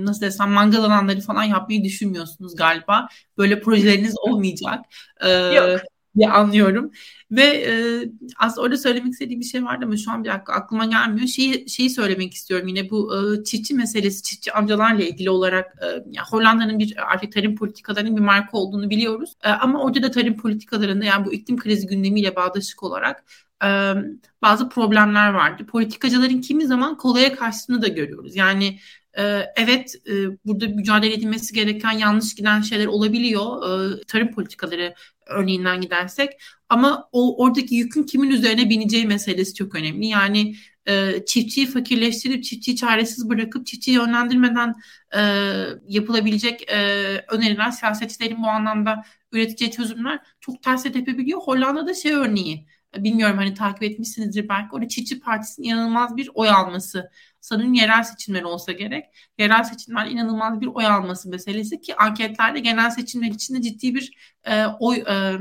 nasıl 0.04 0.20
desem 0.20 0.50
mangal 0.50 0.84
alanları 0.84 1.20
falan 1.20 1.44
yapmayı 1.44 1.84
düşünmüyorsunuz 1.84 2.47
galiba. 2.56 3.08
Böyle 3.38 3.60
projeleriniz 3.60 4.14
olmayacak. 4.22 4.80
Ee, 5.20 5.30
Yok 5.30 5.80
diye 6.18 6.30
anlıyorum. 6.30 6.90
Ve 7.30 7.42
e, 7.42 7.72
aslında 8.38 8.62
orada 8.62 8.76
söylemek 8.76 9.12
istediğim 9.12 9.40
bir 9.40 9.44
şey 9.44 9.64
vardı 9.64 9.84
ama 9.84 9.96
şu 9.96 10.10
an 10.10 10.24
bir 10.24 10.28
dakika 10.28 10.52
aklıma 10.52 10.84
gelmiyor. 10.86 11.26
Şeyi, 11.26 11.68
şeyi 11.68 11.90
söylemek 11.90 12.34
istiyorum 12.34 12.68
yine 12.68 12.90
bu 12.90 13.14
e, 13.16 13.44
çiftçi 13.44 13.74
meselesi, 13.74 14.22
çiftçi 14.22 14.52
amcalarla 14.52 15.02
ilgili 15.04 15.30
olarak 15.30 15.66
e, 15.82 15.86
yani 15.86 16.26
Hollanda'nın 16.30 16.78
bir 16.78 17.12
artık 17.12 17.32
tarım 17.32 17.56
politikalarının 17.56 18.16
bir 18.16 18.20
marka 18.20 18.58
olduğunu 18.58 18.90
biliyoruz. 18.90 19.34
E, 19.44 19.48
ama 19.48 19.82
orada 19.82 20.02
da 20.02 20.10
tarım 20.10 20.36
politikalarında 20.36 21.04
yani 21.04 21.26
bu 21.26 21.32
iklim 21.32 21.56
krizi 21.56 21.86
gündemiyle 21.86 22.36
bağdaşık 22.36 22.82
olarak 22.82 23.24
e, 23.64 23.94
bazı 24.42 24.68
problemler 24.68 25.30
vardı. 25.30 25.66
Politikacıların 25.66 26.40
kimi 26.40 26.66
zaman 26.66 26.96
kolaya 26.96 27.34
kaçtığını 27.36 27.82
da 27.82 27.88
görüyoruz. 27.88 28.36
Yani 28.36 28.78
evet 29.56 29.94
e, 30.06 30.12
burada 30.44 30.68
mücadele 30.68 31.14
edilmesi 31.14 31.54
gereken 31.54 31.92
yanlış 31.92 32.34
giden 32.34 32.60
şeyler 32.60 32.86
olabiliyor. 32.86 33.62
Ee, 33.62 34.00
tarım 34.06 34.30
politikaları 34.32 34.94
örneğinden 35.26 35.80
gidersek. 35.80 36.30
Ama 36.68 37.08
o 37.12 37.44
oradaki 37.44 37.74
yükün 37.74 38.02
kimin 38.02 38.30
üzerine 38.30 38.70
bineceği 38.70 39.06
meselesi 39.06 39.54
çok 39.54 39.74
önemli. 39.74 40.06
Yani 40.06 40.54
e, 40.86 41.24
çiftçiyi 41.26 41.66
fakirleştirip 41.66 42.44
çiftçiyi 42.44 42.76
çaresiz 42.76 43.28
bırakıp 43.28 43.66
çiftçiyi 43.66 43.96
yönlendirmeden 43.96 44.74
e, 45.16 45.20
yapılabilecek 45.88 46.70
öneriler 47.28 47.70
siyasetçilerin 47.70 48.42
bu 48.42 48.46
anlamda 48.48 49.04
üreteceği 49.32 49.70
çözümler 49.70 50.18
çok 50.40 50.62
ters 50.62 50.82
tepebiliyor. 50.82 51.40
Hollanda'da 51.40 51.94
şey 51.94 52.12
örneği 52.12 52.66
bilmiyorum 52.96 53.36
hani 53.38 53.54
takip 53.54 53.82
etmişsinizdir 53.82 54.48
belki 54.48 54.68
orada 54.72 54.88
çiftçi 54.88 55.20
partisinin 55.20 55.68
inanılmaz 55.68 56.16
bir 56.16 56.30
oy 56.34 56.50
alması 56.50 57.10
sanırım 57.40 57.72
yerel 57.74 58.02
seçimler 58.02 58.42
olsa 58.42 58.72
gerek. 58.72 59.04
Yerel 59.38 59.64
seçimler 59.64 60.06
inanılmaz 60.06 60.60
bir 60.60 60.66
oy 60.66 60.86
alması 60.86 61.28
meselesi 61.28 61.80
ki 61.80 61.96
anketlerde 61.96 62.60
genel 62.60 62.90
seçimler 62.90 63.28
içinde 63.28 63.62
ciddi 63.62 63.94
bir 63.94 64.12
e, 64.44 64.66
oy 64.66 64.96
e, 64.96 65.38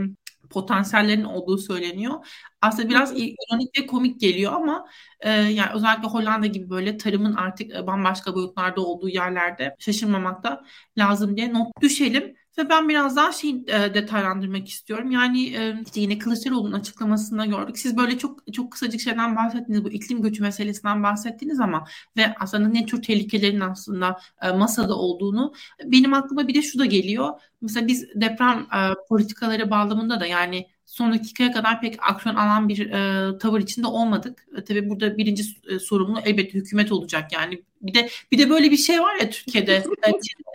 potansiyellerin 0.49 1.23
olduğu 1.23 1.57
söyleniyor. 1.57 2.27
Aslında 2.61 2.89
biraz 2.89 3.11
ironik 3.11 3.79
ve 3.79 3.87
komik 3.87 4.19
geliyor 4.19 4.53
ama 4.53 4.87
e, 5.19 5.31
yani 5.31 5.71
özellikle 5.73 6.07
Hollanda 6.07 6.47
gibi 6.47 6.69
böyle 6.69 6.97
tarımın 6.97 7.33
artık 7.33 7.87
bambaşka 7.87 8.35
boyutlarda 8.35 8.81
olduğu 8.81 9.09
yerlerde 9.09 9.75
şaşırmamak 9.79 10.43
da 10.43 10.65
lazım 10.97 11.37
diye 11.37 11.53
not 11.53 11.67
düşelim. 11.81 12.35
Ve 12.57 12.69
ben 12.69 12.89
biraz 12.89 13.15
daha 13.15 13.31
şey 13.31 13.49
e, 13.67 13.93
detaylandırmak 13.93 14.67
istiyorum. 14.69 15.11
Yani 15.11 15.55
e, 15.55 15.81
işte 15.85 16.01
yine 16.01 16.17
Kılıçdaroğlu'nun 16.17 16.79
açıklamasında 16.79 17.45
gördük. 17.45 17.77
Siz 17.77 17.97
böyle 17.97 18.17
çok 18.17 18.53
çok 18.53 18.71
kısacık 18.71 19.01
şeyden 19.01 19.35
bahsettiniz. 19.35 19.83
Bu 19.83 19.89
iklim 19.89 20.21
göçü 20.21 20.41
meselesinden 20.43 21.03
bahsettiniz 21.03 21.59
ama 21.59 21.87
ve 22.17 22.35
aslında 22.39 22.67
ne 22.69 22.85
tür 22.85 23.01
tehlikelerin 23.01 23.59
aslında 23.59 24.19
e, 24.41 24.51
masada 24.51 24.95
olduğunu 24.95 25.53
benim 25.83 26.13
aklıma 26.13 26.47
bir 26.47 26.53
de 26.53 26.61
şu 26.61 26.79
da 26.79 26.85
geliyor. 26.85 27.41
Mesela 27.61 27.87
biz 27.87 28.07
deprem 28.15 28.59
e, 28.59 28.93
politikaları 29.09 29.69
bağlamında 29.69 30.19
da 30.19 30.25
yani 30.25 30.67
son 30.85 31.13
dakikaya 31.13 31.51
kadar 31.51 31.81
pek 31.81 31.95
aksiyon 32.11 32.35
alan 32.35 32.69
bir 32.69 32.89
e, 32.91 33.37
tavır 33.37 33.59
içinde 33.59 33.87
olmadık. 33.87 34.47
E, 34.57 34.63
tabii 34.63 34.89
burada 34.89 35.17
birinci 35.17 35.43
e, 35.69 35.79
sorumlu 35.79 36.19
elbette 36.19 36.53
hükümet 36.53 36.91
olacak 36.91 37.33
yani. 37.33 37.63
Bir 37.81 37.93
de 37.93 38.09
bir 38.31 38.37
de 38.39 38.49
böyle 38.49 38.71
bir 38.71 38.77
şey 38.77 39.01
var 39.01 39.15
ya 39.15 39.29
Türkiye'de. 39.29 39.75
e, 40.07 40.13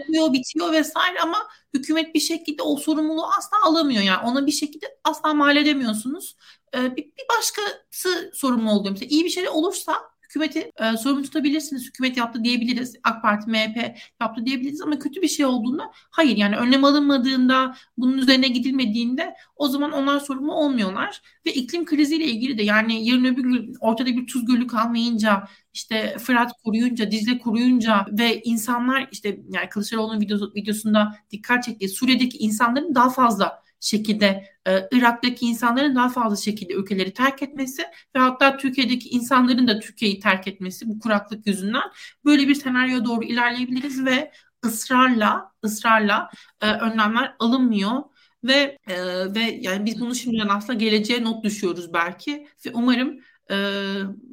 bitiyor, 0.09 0.33
bitiyor 0.33 0.73
vesaire 0.73 1.21
ama 1.21 1.49
hükümet 1.75 2.15
bir 2.15 2.21
şekilde 2.21 2.63
o 2.63 2.77
sorumluluğu 2.77 3.27
asla 3.39 3.57
alamıyor. 3.65 4.03
Yani 4.03 4.27
ona 4.27 4.47
bir 4.47 4.53
şekilde 4.53 4.99
asla 5.05 5.35
mal 5.35 5.57
edemiyorsunuz. 5.57 6.37
E, 6.75 6.97
bir, 6.97 7.05
bir 7.05 7.25
başkası 7.39 8.31
sorumlu 8.35 8.71
oluyor. 8.71 8.93
Mesela 8.93 9.09
iyi 9.11 9.25
bir 9.25 9.31
şey 9.31 9.49
olursa 9.49 10.12
hükümeti 10.33 10.73
e, 10.81 10.97
sorumlu 10.97 11.23
tutabilirsiniz. 11.23 11.87
Hükümet 11.87 12.17
yaptı 12.17 12.45
diyebiliriz. 12.45 12.97
AK 13.05 13.23
Parti, 13.23 13.51
MHP 13.51 13.97
yaptı 14.21 14.47
diyebiliriz 14.47 14.81
ama 14.81 14.99
kötü 14.99 15.23
bir 15.23 15.29
şey 15.29 15.47
olduğunda 15.47 15.91
hayır 16.11 16.37
yani 16.37 16.57
önlem 16.57 16.85
alınmadığında 16.85 17.77
bunun 17.97 18.19
üzerine 18.19 18.49
gidilmediğinde 18.49 19.35
o 19.57 19.69
zaman 19.69 19.93
onlar 19.93 20.21
sorumlu 20.21 20.53
olmuyorlar. 20.53 21.23
Ve 21.47 21.53
iklim 21.53 21.85
kriziyle 21.85 22.25
ilgili 22.25 22.59
de 22.59 22.63
yani 22.63 23.09
yarın 23.09 23.25
öbür 23.25 23.43
gün 23.43 23.75
ortada 23.81 24.09
bir 24.09 24.27
tuz 24.27 24.47
gölü 24.47 24.67
kalmayınca 24.67 25.49
işte 25.75 26.17
Fırat 26.19 26.53
kuruyunca, 26.65 27.11
Dicle 27.11 27.39
kuruyunca 27.39 28.07
ve 28.11 28.43
insanlar 28.43 29.09
işte 29.13 29.41
yani 29.51 29.69
Kılıçdaroğlu'nun 29.69 30.21
videosu, 30.21 30.53
videosunda 30.57 31.19
dikkat 31.31 31.65
çektiği 31.65 31.89
Suriye'deki 31.89 32.39
insanların 32.39 32.95
daha 32.95 33.11
fazla 33.11 33.63
şekilde 33.83 34.45
e, 34.69 34.89
Irak'taki 34.93 35.47
insanların 35.47 35.97
daha 35.97 36.09
fazla 36.09 36.37
şekilde 36.37 36.75
ülkeleri 36.75 37.13
terk 37.13 37.43
etmesi 37.43 37.83
ve 38.17 38.19
hatta 38.19 38.57
Türkiye'deki 38.57 39.09
insanların 39.09 39.69
da 39.69 39.81
Türkiye'yi 39.81 40.21
terk 40.21 40.49
etmesi 40.49 40.89
bu 40.89 40.99
kuraklık 40.99 41.47
yüzünden 41.47 41.83
böyle 42.25 42.49
bir 42.49 42.55
senaryo 42.55 43.05
doğru 43.05 43.25
ilerleyebiliriz 43.25 44.05
ve 44.05 44.33
ısrarla 44.65 45.53
ısrarla 45.65 46.31
e, 46.61 46.71
önlemler 46.73 47.35
alınmıyor 47.39 48.03
ve 48.45 48.79
e, 48.89 48.97
ve 49.35 49.59
yani 49.61 49.87
biz 49.87 50.01
bunu 50.01 50.15
şimdiden 50.15 50.49
aslında 50.49 50.75
geleceğe 50.75 51.25
not 51.25 51.45
düşüyoruz 51.45 51.93
belki 51.93 52.49
ve 52.67 52.71
umarım 52.75 53.21
e, 53.51 53.57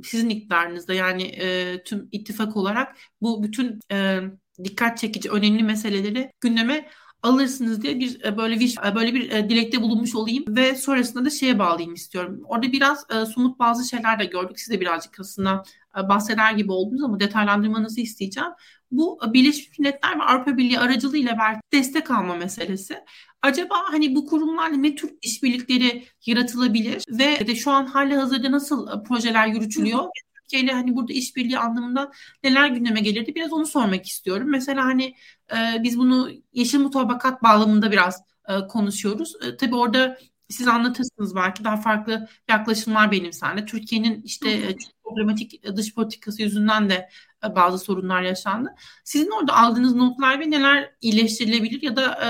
sizin 0.03 0.29
iktidarınızda 0.29 0.93
yani 0.93 1.23
e, 1.23 1.83
tüm 1.83 2.09
ittifak 2.12 2.57
olarak 2.57 2.97
bu 3.21 3.43
bütün 3.43 3.79
e, 3.91 4.19
dikkat 4.63 4.97
çekici 4.97 5.29
önemli 5.29 5.63
meseleleri 5.63 6.31
gündeme 6.41 6.89
alırsınız 7.23 7.82
diye 7.82 7.99
bir 7.99 8.23
e, 8.25 8.38
böyle 8.38 8.60
bir 8.60 8.75
e, 8.86 8.95
böyle 8.95 9.13
bir 9.13 9.32
e, 9.32 9.49
dilekte 9.49 9.82
bulunmuş 9.82 10.15
olayım 10.15 10.43
ve 10.47 10.75
sonrasında 10.75 11.25
da 11.25 11.29
şeye 11.29 11.60
bağlayayım 11.60 11.93
istiyorum. 11.93 12.41
Orada 12.45 12.71
biraz 12.71 13.05
somut 13.34 13.60
bazı 13.60 13.89
şeyler 13.89 14.19
de 14.19 14.25
gördük. 14.25 14.60
Siz 14.60 14.69
de 14.69 14.82
birazcık 14.82 15.19
aslında 15.19 15.63
bahseder 16.10 16.51
gibi 16.53 16.71
oldunuz 16.71 17.03
ama 17.03 17.19
detaylandırmanızı 17.19 18.01
isteyeceğim. 18.01 18.49
Bu 18.91 19.19
Birleşmiş 19.34 19.79
Milletler 19.79 20.19
ve 20.19 20.23
Avrupa 20.23 20.58
Birliği 20.58 20.79
aracılığıyla 20.79 21.38
belki 21.39 21.62
destek 21.73 22.12
alma 22.12 22.36
meselesi. 22.36 23.03
Acaba 23.41 23.75
hani 23.86 24.15
bu 24.15 24.25
kurumlarla 24.25 24.77
ne 24.77 24.95
tür 24.95 25.12
işbirlikleri 25.21 26.05
yaratılabilir 26.25 27.03
ve 27.10 27.47
de 27.47 27.55
şu 27.55 27.71
an 27.71 27.86
hali 27.86 28.15
hazırda 28.15 28.51
nasıl 28.51 29.03
projeler 29.03 29.47
yürütülüyor? 29.47 30.10
Türkiye 30.36 30.62
ile 30.62 30.73
hani 30.73 30.95
burada 30.95 31.13
işbirliği 31.13 31.60
anlamında 31.60 32.12
neler 32.43 32.67
gündeme 32.67 32.99
gelirdi 32.99 33.36
biraz 33.36 33.53
onu 33.53 33.65
sormak 33.65 34.05
istiyorum. 34.05 34.47
Mesela 34.49 34.86
hani 34.86 35.15
e, 35.57 35.83
biz 35.83 35.97
bunu 35.97 36.29
yeşil 36.53 36.79
mutabakat 36.79 37.43
bağlamında 37.43 37.91
biraz 37.91 38.21
e, 38.49 38.67
konuşuyoruz. 38.67 39.33
E, 39.41 39.57
tabii 39.57 39.75
orada 39.75 40.17
siz 40.49 40.67
anlatırsınız 40.67 41.35
belki 41.35 41.63
daha 41.63 41.77
farklı 41.77 42.27
yaklaşımlar 42.49 43.12
benimsendi. 43.12 43.65
Türkiye'nin 43.65 44.21
işte 44.21 44.49
e, 44.51 44.75
problematik 45.03 45.75
dış 45.75 45.95
politikası 45.95 46.41
yüzünden 46.41 46.89
de 46.89 47.09
bazı 47.55 47.79
sorunlar 47.79 48.21
yaşandı. 48.21 48.75
Sizin 49.03 49.31
orada 49.31 49.57
aldığınız 49.57 49.95
notlar 49.95 50.39
ve 50.39 50.51
neler 50.51 50.91
iyileştirilebilir 51.01 51.81
ya 51.81 51.95
da 51.95 52.25
e, 52.25 52.29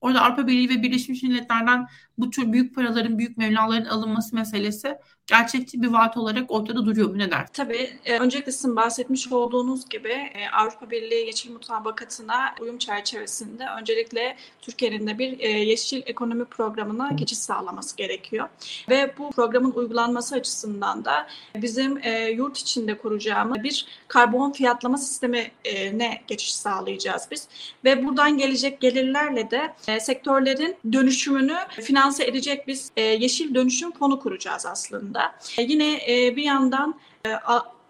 orada 0.00 0.20
Avrupa 0.22 0.46
Birliği 0.46 0.68
ve 0.68 0.82
Birleşmiş 0.82 1.22
Milletler'den 1.22 1.86
bu 2.18 2.30
tür 2.30 2.52
büyük 2.52 2.74
paraların, 2.74 3.18
büyük 3.18 3.36
mevlaların 3.36 3.84
alınması 3.84 4.34
meselesi 4.36 4.98
gerçekçi 5.30 5.82
bir 5.82 5.88
vaat 5.88 6.16
olarak 6.16 6.50
ortada 6.50 6.86
duruyor 6.86 7.10
mu? 7.10 7.18
Ne 7.18 7.30
der? 7.30 7.46
Tabii. 7.52 7.90
E, 8.04 8.18
öncelikle 8.18 8.52
sizin 8.52 8.76
bahsetmiş 8.76 9.32
olduğunuz 9.32 9.88
gibi 9.88 10.12
e, 10.12 10.48
Avrupa 10.52 10.90
Birliği 10.90 11.26
Yeşil 11.26 11.52
Mutabakatı'na 11.52 12.54
uyum 12.60 12.78
çerçevesinde 12.78 13.66
öncelikle 13.80 14.36
Türkiye'nin 14.62 15.06
de 15.06 15.18
bir 15.18 15.40
e, 15.40 15.48
yeşil 15.48 16.02
ekonomi 16.06 16.44
programına 16.44 17.08
geçiş 17.08 17.38
sağlaması 17.38 17.96
gerekiyor. 17.96 18.48
Ve 18.88 19.14
bu 19.18 19.30
programın 19.30 19.72
uygulanması 19.72 20.34
açısından 20.34 21.04
da 21.04 21.26
bizim 21.54 21.98
e, 22.02 22.30
yurt 22.30 22.58
içinde 22.58 22.98
kuracağımız 22.98 23.62
bir 23.62 23.86
karbon 24.08 24.52
fiyatlama 24.52 24.96
sistemine 24.96 26.22
geçiş 26.26 26.54
sağlayacağız 26.54 27.28
biz. 27.30 27.48
Ve 27.84 28.04
buradan 28.06 28.38
gelecek 28.38 28.80
gelirlerle 28.80 29.50
de 29.50 29.74
e, 29.96 30.00
sektörlerin 30.00 30.76
dönüşümünü 30.92 31.56
finanse 31.70 32.24
edecek 32.24 32.66
biz 32.66 32.90
e, 32.96 33.02
yeşil 33.02 33.54
dönüşüm 33.54 33.92
fonu 33.92 34.20
kuracağız 34.20 34.66
aslında. 34.66 35.34
E, 35.58 35.62
yine 35.62 35.94
e, 35.94 36.36
bir 36.36 36.42
yandan 36.42 36.94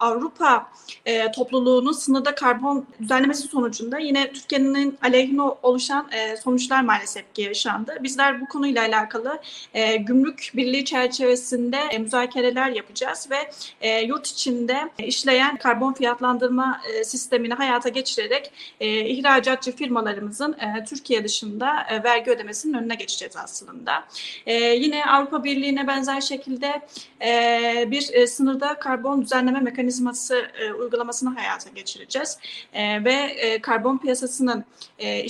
Avrupa 0.01 0.71
e, 1.05 1.31
topluluğunun 1.31 1.91
sınırda 1.91 2.35
karbon 2.35 2.85
düzenlemesi 3.01 3.47
sonucunda 3.47 3.99
yine 3.99 4.31
Türkiye'nin 4.33 4.97
aleyhine 5.01 5.41
oluşan 5.41 6.11
e, 6.11 6.37
sonuçlar 6.37 6.81
maalesef 6.81 7.33
ki 7.33 7.41
yaşandı. 7.41 7.97
Bizler 8.03 8.41
bu 8.41 8.45
konuyla 8.45 8.81
alakalı 8.81 9.39
e, 9.73 9.95
gümrük 9.95 10.51
birliği 10.55 10.85
çerçevesinde 10.85 11.77
e, 11.77 11.97
müzakereler 11.97 12.69
yapacağız 12.69 13.27
ve 13.31 13.51
e, 13.81 14.01
yurt 14.01 14.27
içinde 14.27 14.89
işleyen 14.97 15.57
karbon 15.57 15.93
fiyatlandırma 15.93 16.81
e, 16.93 17.03
sistemini 17.03 17.53
hayata 17.53 17.89
geçirerek 17.89 18.51
e, 18.79 19.05
ihracatçı 19.05 19.75
firmalarımızın 19.75 20.53
e, 20.53 20.83
Türkiye 20.85 21.23
dışında 21.23 21.83
e, 21.89 22.03
vergi 22.03 22.31
ödemesinin 22.31 22.73
önüne 22.73 22.95
geçeceğiz 22.95 23.37
aslında. 23.37 24.03
E, 24.45 24.53
yine 24.53 25.05
Avrupa 25.05 25.43
Birliği'ne 25.43 25.87
benzer 25.87 26.21
şekilde 26.21 26.81
e, 27.21 27.87
bir 27.91 28.13
e, 28.13 28.27
sınırda 28.27 28.73
karbon 28.79 29.21
düzenleme 29.21 29.59
mekanizması 29.59 29.90
e, 30.59 30.73
uygulamasını 30.73 31.29
hayata 31.39 31.69
geçireceğiz. 31.69 32.37
E, 32.73 33.03
ve 33.03 33.13
e, 33.13 33.61
karbon 33.61 33.97
piyasasının 33.97 34.65
e, 34.99 35.25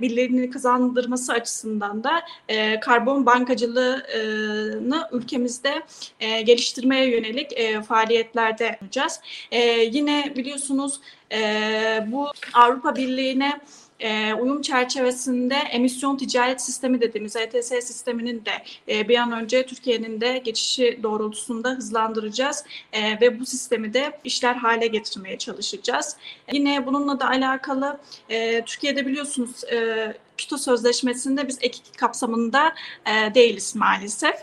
birliğini 0.00 0.50
kazandırması 0.50 1.32
açısından 1.32 2.04
da 2.04 2.22
e, 2.48 2.80
karbon 2.80 3.26
bankacılığını 3.26 5.08
ülkemizde 5.12 5.82
e, 6.20 6.42
geliştirmeye 6.42 7.10
yönelik 7.10 7.52
e, 7.52 7.82
faaliyetlerde 7.82 8.78
olacağız. 8.82 9.20
E, 9.50 9.60
yine 9.80 10.32
biliyorsunuz 10.36 11.00
e, 11.32 12.04
bu 12.06 12.30
Avrupa 12.54 12.96
Birliği'ne 12.96 13.60
e, 14.00 14.34
uyum 14.34 14.62
çerçevesinde 14.62 15.54
emisyon 15.54 16.16
ticaret 16.16 16.60
sistemi 16.60 17.00
dediğimiz 17.00 17.36
ETS 17.36 17.68
sisteminin 17.68 18.44
de 18.44 18.52
e, 18.88 19.08
bir 19.08 19.18
an 19.18 19.32
önce 19.32 19.66
Türkiye'nin 19.66 20.20
de 20.20 20.38
geçişi 20.38 21.00
doğrultusunda 21.02 21.70
hızlandıracağız 21.70 22.64
e, 22.92 23.20
ve 23.20 23.40
bu 23.40 23.46
sistemi 23.46 23.94
de 23.94 24.18
işler 24.24 24.54
hale 24.54 24.86
getirmeye 24.86 25.38
çalışacağız. 25.38 26.16
Yine 26.52 26.86
bununla 26.86 27.20
da 27.20 27.28
alakalı 27.28 27.98
Türkiye'de 28.66 29.06
biliyorsunuz 29.06 29.64
e, 29.64 30.16
Kyoto 30.36 30.58
Sözleşmesi'nde 30.58 31.48
biz 31.48 31.58
ekik 31.60 31.98
kapsamında 31.98 32.74
değiliz 33.34 33.76
maalesef. 33.76 34.34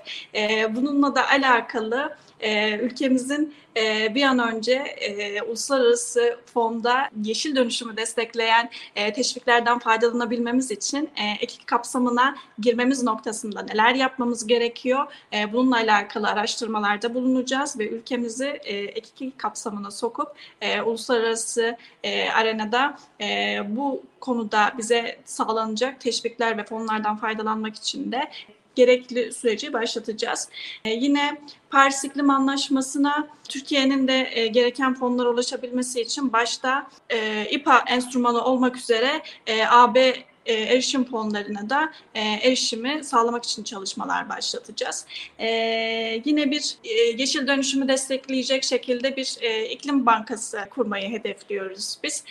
Bununla 0.75 1.15
da 1.15 1.29
alakalı 1.29 2.17
e, 2.39 2.78
ülkemizin 2.78 3.54
e, 3.78 4.15
bir 4.15 4.23
an 4.23 4.39
önce 4.39 4.73
e, 4.73 5.41
uluslararası 5.41 6.39
fonda 6.54 7.10
yeşil 7.23 7.56
dönüşümü 7.56 7.97
destekleyen 7.97 8.69
e, 8.95 9.13
teşviklerden 9.13 9.80
faydalanabilmemiz 9.80 10.71
için 10.71 11.10
e, 11.15 11.43
ekik 11.43 11.67
kapsamına 11.67 12.36
girmemiz 12.60 13.04
noktasında 13.04 13.62
neler 13.62 13.95
yapmamız 13.95 14.47
gerekiyor? 14.47 15.13
E, 15.34 15.54
bununla 15.54 15.76
alakalı 15.76 16.28
araştırmalarda 16.28 17.13
bulunacağız 17.13 17.80
ve 17.80 17.89
ülkemizi 17.89 18.47
e, 18.47 18.76
ekik 18.78 19.39
kapsamına 19.39 19.91
sokup 19.91 20.28
e, 20.62 20.82
uluslararası 20.82 21.78
e, 22.04 22.30
arenada 22.30 22.97
e, 23.21 23.60
bu 23.67 24.04
konuda 24.19 24.73
bize 24.78 25.19
sağlanacak 25.26 26.02
teşvikler 26.02 26.58
ve 26.58 26.63
fonlardan 26.63 27.17
faydalanmak 27.17 27.76
için 27.76 28.12
de 28.12 28.30
gerekli 28.77 29.33
süreci 29.33 29.73
başlatacağız. 29.73 30.49
E, 30.85 30.89
yine 30.89 31.41
Paris 31.69 32.03
İklim 32.03 32.29
Anlaşması'na 32.29 33.27
Türkiye'nin 33.49 34.07
de 34.07 34.29
e, 34.31 34.47
gereken 34.47 34.93
fonlara 34.93 35.29
ulaşabilmesi 35.29 36.01
için 36.01 36.33
başta 36.33 36.87
e, 37.09 37.47
İPA 37.49 37.83
enstrümanı 37.87 38.43
olmak 38.43 38.77
üzere 38.77 39.21
e, 39.47 39.65
AB 39.65 40.13
e, 40.47 40.53
erişim 40.53 41.03
fonlarına 41.03 41.69
da 41.69 41.91
e, 42.15 42.21
erişimi 42.21 43.03
sağlamak 43.03 43.45
için 43.45 43.63
çalışmalar 43.63 44.29
başlatacağız. 44.29 45.05
E, 45.39 45.47
yine 46.25 46.51
bir 46.51 46.77
yeşil 47.17 47.47
dönüşümü 47.47 47.87
destekleyecek 47.87 48.63
şekilde 48.63 49.15
bir 49.15 49.37
iklim 49.69 50.05
bankası 50.05 50.59
kurmayı 50.69 51.09
hedefliyoruz 51.09 51.97
biz. 52.03 52.23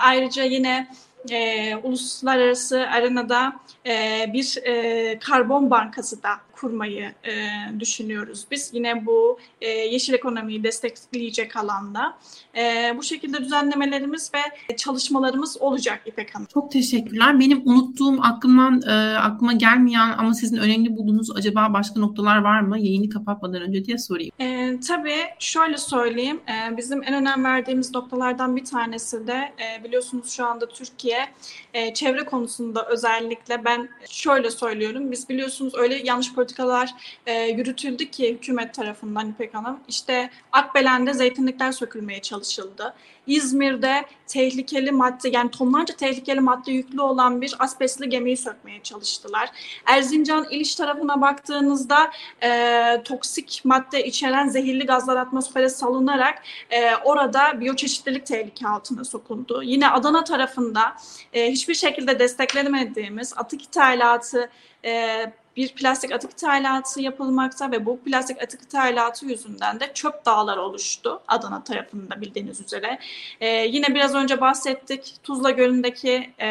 Ayrıca 0.00 0.42
yine 0.42 0.88
e, 1.30 1.76
uluslararası 1.76 2.86
arenada 2.90 3.52
e, 3.86 4.24
bir 4.32 4.58
e, 4.64 5.18
karbon 5.18 5.70
bankası 5.70 6.22
da 6.22 6.30
kurmayı 6.60 7.12
e, 7.24 7.34
düşünüyoruz 7.80 8.46
biz. 8.50 8.70
Yine 8.72 9.06
bu 9.06 9.38
e, 9.60 9.68
yeşil 9.68 10.14
ekonomiyi 10.14 10.64
destekleyecek 10.64 11.56
alanda. 11.56 12.18
E, 12.56 12.94
bu 12.96 13.02
şekilde 13.02 13.40
düzenlemelerimiz 13.40 14.30
ve 14.34 14.74
çalışmalarımız 14.76 15.56
olacak 15.60 16.02
İpek 16.06 16.34
Hanım. 16.34 16.46
Çok 16.54 16.70
teşekkürler. 16.70 17.40
Benim 17.40 17.62
unuttuğum 17.64 18.18
aklımdan 18.22 18.82
e, 18.86 19.16
aklıma 19.16 19.52
gelmeyen 19.52 20.14
ama 20.18 20.34
sizin 20.34 20.56
önemli 20.56 20.96
bulduğunuz 20.96 21.36
acaba 21.36 21.72
başka 21.72 22.00
noktalar 22.00 22.38
var 22.38 22.60
mı? 22.60 22.78
Yayını 22.78 23.08
kapatmadan 23.08 23.62
önce 23.62 23.84
diye 23.84 23.98
sorayım. 23.98 24.32
E, 24.40 24.80
tabii 24.80 25.24
şöyle 25.38 25.76
söyleyeyim. 25.76 26.40
E, 26.48 26.76
bizim 26.76 27.02
en 27.02 27.14
önem 27.14 27.44
verdiğimiz 27.44 27.94
noktalardan 27.94 28.56
bir 28.56 28.64
tanesi 28.64 29.26
de 29.26 29.52
e, 29.58 29.84
biliyorsunuz 29.84 30.30
şu 30.30 30.46
anda 30.46 30.68
Türkiye 30.68 31.28
e, 31.74 31.94
çevre 31.94 32.24
konusunda 32.24 32.86
özellikle 32.86 33.64
ben 33.64 33.88
şöyle 34.10 34.50
söylüyorum. 34.50 35.12
Biz 35.12 35.28
biliyorsunuz 35.28 35.74
öyle 35.76 36.02
yanlış 36.04 36.34
politikalar 36.48 36.94
e, 37.26 37.42
yürütüldü 37.42 38.10
ki 38.10 38.34
hükümet 38.34 38.74
tarafından 38.74 39.30
İpek 39.30 39.54
Hanım. 39.54 39.80
İşte 39.88 40.30
Akbelen'de 40.52 41.14
zeytinlikler 41.14 41.72
sökülmeye 41.72 42.22
çalışıldı. 42.22 42.94
İzmir'de 43.26 44.04
tehlikeli 44.26 44.92
madde 44.92 45.28
yani 45.28 45.50
tonlarca 45.50 45.96
tehlikeli 45.96 46.40
madde 46.40 46.72
yüklü 46.72 47.00
olan 47.00 47.40
bir 47.40 47.54
asbestli 47.58 48.08
gemiyi 48.08 48.36
sökmeye 48.36 48.82
çalıştılar. 48.82 49.50
Erzincan 49.86 50.46
İliş 50.50 50.74
tarafına 50.74 51.20
baktığınızda 51.20 52.10
e, 52.42 53.02
toksik 53.04 53.60
madde 53.64 54.04
içeren 54.04 54.48
zehirli 54.48 54.86
gazlar 54.86 55.16
atmosfere 55.16 55.68
salınarak 55.68 56.42
e, 56.70 56.96
orada 56.96 57.60
biyoçeşitlilik 57.60 58.26
tehlike 58.26 58.68
altına 58.68 59.04
sokuldu. 59.04 59.62
Yine 59.62 59.90
Adana 59.90 60.24
tarafında 60.24 60.96
e, 61.32 61.50
hiçbir 61.50 61.74
şekilde 61.74 62.18
desteklenemediğimiz 62.18 63.32
atık 63.36 63.62
ithalatı 63.62 64.50
e, 64.84 65.24
bir 65.58 65.68
plastik 65.68 66.12
atık 66.12 66.32
ithalatı 66.32 67.00
yapılmakta 67.00 67.70
ve 67.70 67.86
bu 67.86 68.00
plastik 68.00 68.42
atık 68.42 68.62
ithalatı 68.62 69.26
yüzünden 69.26 69.80
de 69.80 69.90
çöp 69.94 70.26
dağları 70.26 70.62
oluştu 70.62 71.20
Adana 71.28 71.64
tarafında 71.64 72.20
bildiğiniz 72.20 72.60
üzere. 72.60 72.98
Ee, 73.40 73.46
yine 73.48 73.94
biraz 73.94 74.14
önce 74.14 74.40
bahsettik 74.40 75.14
Tuzla 75.22 75.50
Gölü'ndeki 75.50 76.30
e, 76.40 76.48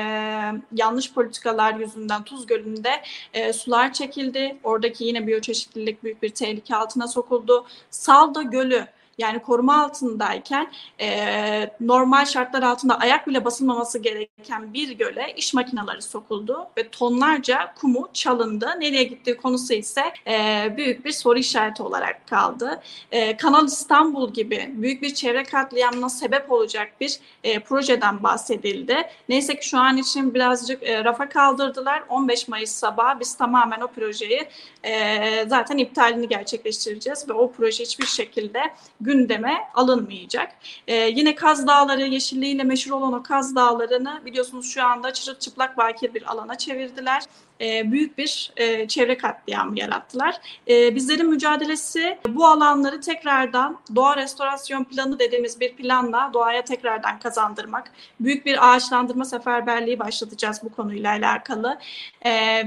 yanlış 0.74 1.14
politikalar 1.14 1.76
yüzünden 1.76 2.24
Tuz 2.24 2.46
Gölü'nde 2.46 3.02
e, 3.34 3.54
sular 3.54 3.94
çekildi. 3.94 4.58
Oradaki 4.64 5.04
yine 5.04 5.28
biyoçeşitlilik 5.28 6.04
büyük 6.04 6.24
bir 6.24 6.30
tehlike 6.30 6.76
altına 6.76 7.08
sokuldu. 7.08 7.66
Salda 7.90 8.42
Gölü 8.42 8.88
yani 9.18 9.40
koruma 9.40 9.84
altındayken 9.84 10.72
e, 11.02 11.70
normal 11.80 12.26
şartlar 12.26 12.64
altında 12.64 13.00
ayak 13.00 13.28
bile 13.28 13.46
basılmaması 13.46 14.00
gereken 14.00 14.74
bir 14.74 14.92
göle 14.92 15.34
iş 15.38 15.54
makineleri 15.54 16.02
sokuldu 16.02 16.68
ve 16.78 16.90
tonlarca 16.90 17.74
kumu 17.76 18.10
çalındı. 18.14 18.70
Nereye 18.80 19.04
gittiği 19.04 19.38
konusu 19.38 19.74
ise 19.74 20.14
e, 20.28 20.74
büyük 20.78 21.06
bir 21.06 21.12
soru 21.12 21.40
işareti 21.40 21.84
olarak 21.84 22.28
kaldı. 22.28 22.82
E, 23.12 23.38
Kanal 23.38 23.66
İstanbul 23.66 24.34
gibi 24.34 24.70
büyük 24.74 25.02
bir 25.02 25.14
çevre 25.14 25.44
katliamına 25.44 26.10
sebep 26.10 26.52
olacak 26.52 26.92
bir 27.02 27.20
e, 27.44 27.60
projeden 27.60 28.24
bahsedildi. 28.24 28.96
Neyse 29.30 29.60
ki 29.60 29.68
şu 29.68 29.78
an 29.78 29.98
için 29.98 30.34
birazcık 30.34 30.84
e, 30.84 31.04
rafa 31.04 31.30
kaldırdılar. 31.30 32.04
15 32.10 32.48
Mayıs 32.48 32.72
sabahı 32.72 33.20
biz 33.20 33.38
tamamen 33.38 33.82
o 33.82 33.88
projeyi 33.88 34.48
e, 34.84 35.46
zaten 35.48 35.78
iptalini 35.78 36.28
gerçekleştireceğiz 36.28 37.30
ve 37.30 37.34
o 37.34 37.52
proje 37.52 37.84
hiçbir 37.84 38.06
şekilde 38.06 38.62
gündeme 39.08 39.58
alınmayacak. 39.74 40.56
E, 40.88 40.96
yine 40.96 41.36
Kaz 41.36 41.68
Dağları 41.68 42.02
yeşilliğiyle 42.02 42.64
meşhur 42.64 42.92
olan 42.92 43.14
o 43.14 43.24
Kaz 43.24 43.56
Dağları'nı 43.56 44.22
biliyorsunuz 44.26 44.70
şu 44.74 44.84
anda 44.84 45.14
çırılçıplak 45.14 45.78
bakir 45.78 46.14
bir 46.14 46.32
alana 46.32 46.58
çevirdiler 46.58 47.24
e, 47.62 47.92
büyük 47.92 48.18
bir 48.18 48.52
e, 48.58 48.88
çevre 48.88 49.18
katliamı 49.18 49.80
yarattılar. 49.80 50.36
E, 50.68 50.96
bizlerin 50.96 51.30
mücadelesi 51.30 52.18
bu 52.28 52.48
alanları 52.48 53.02
tekrardan 53.02 53.80
doğa 53.96 54.18
restorasyon 54.18 54.84
planı 54.84 55.20
dediğimiz 55.20 55.60
bir 55.60 55.76
planla 55.76 56.32
doğaya 56.34 56.62
tekrardan 56.62 57.20
kazandırmak. 57.20 57.92
Büyük 58.20 58.46
bir 58.46 58.74
ağaçlandırma 58.74 59.26
seferberliği 59.26 60.00
başlatacağız 60.00 60.62
bu 60.64 60.70
konuyla 60.70 61.12
alakalı. 61.12 61.78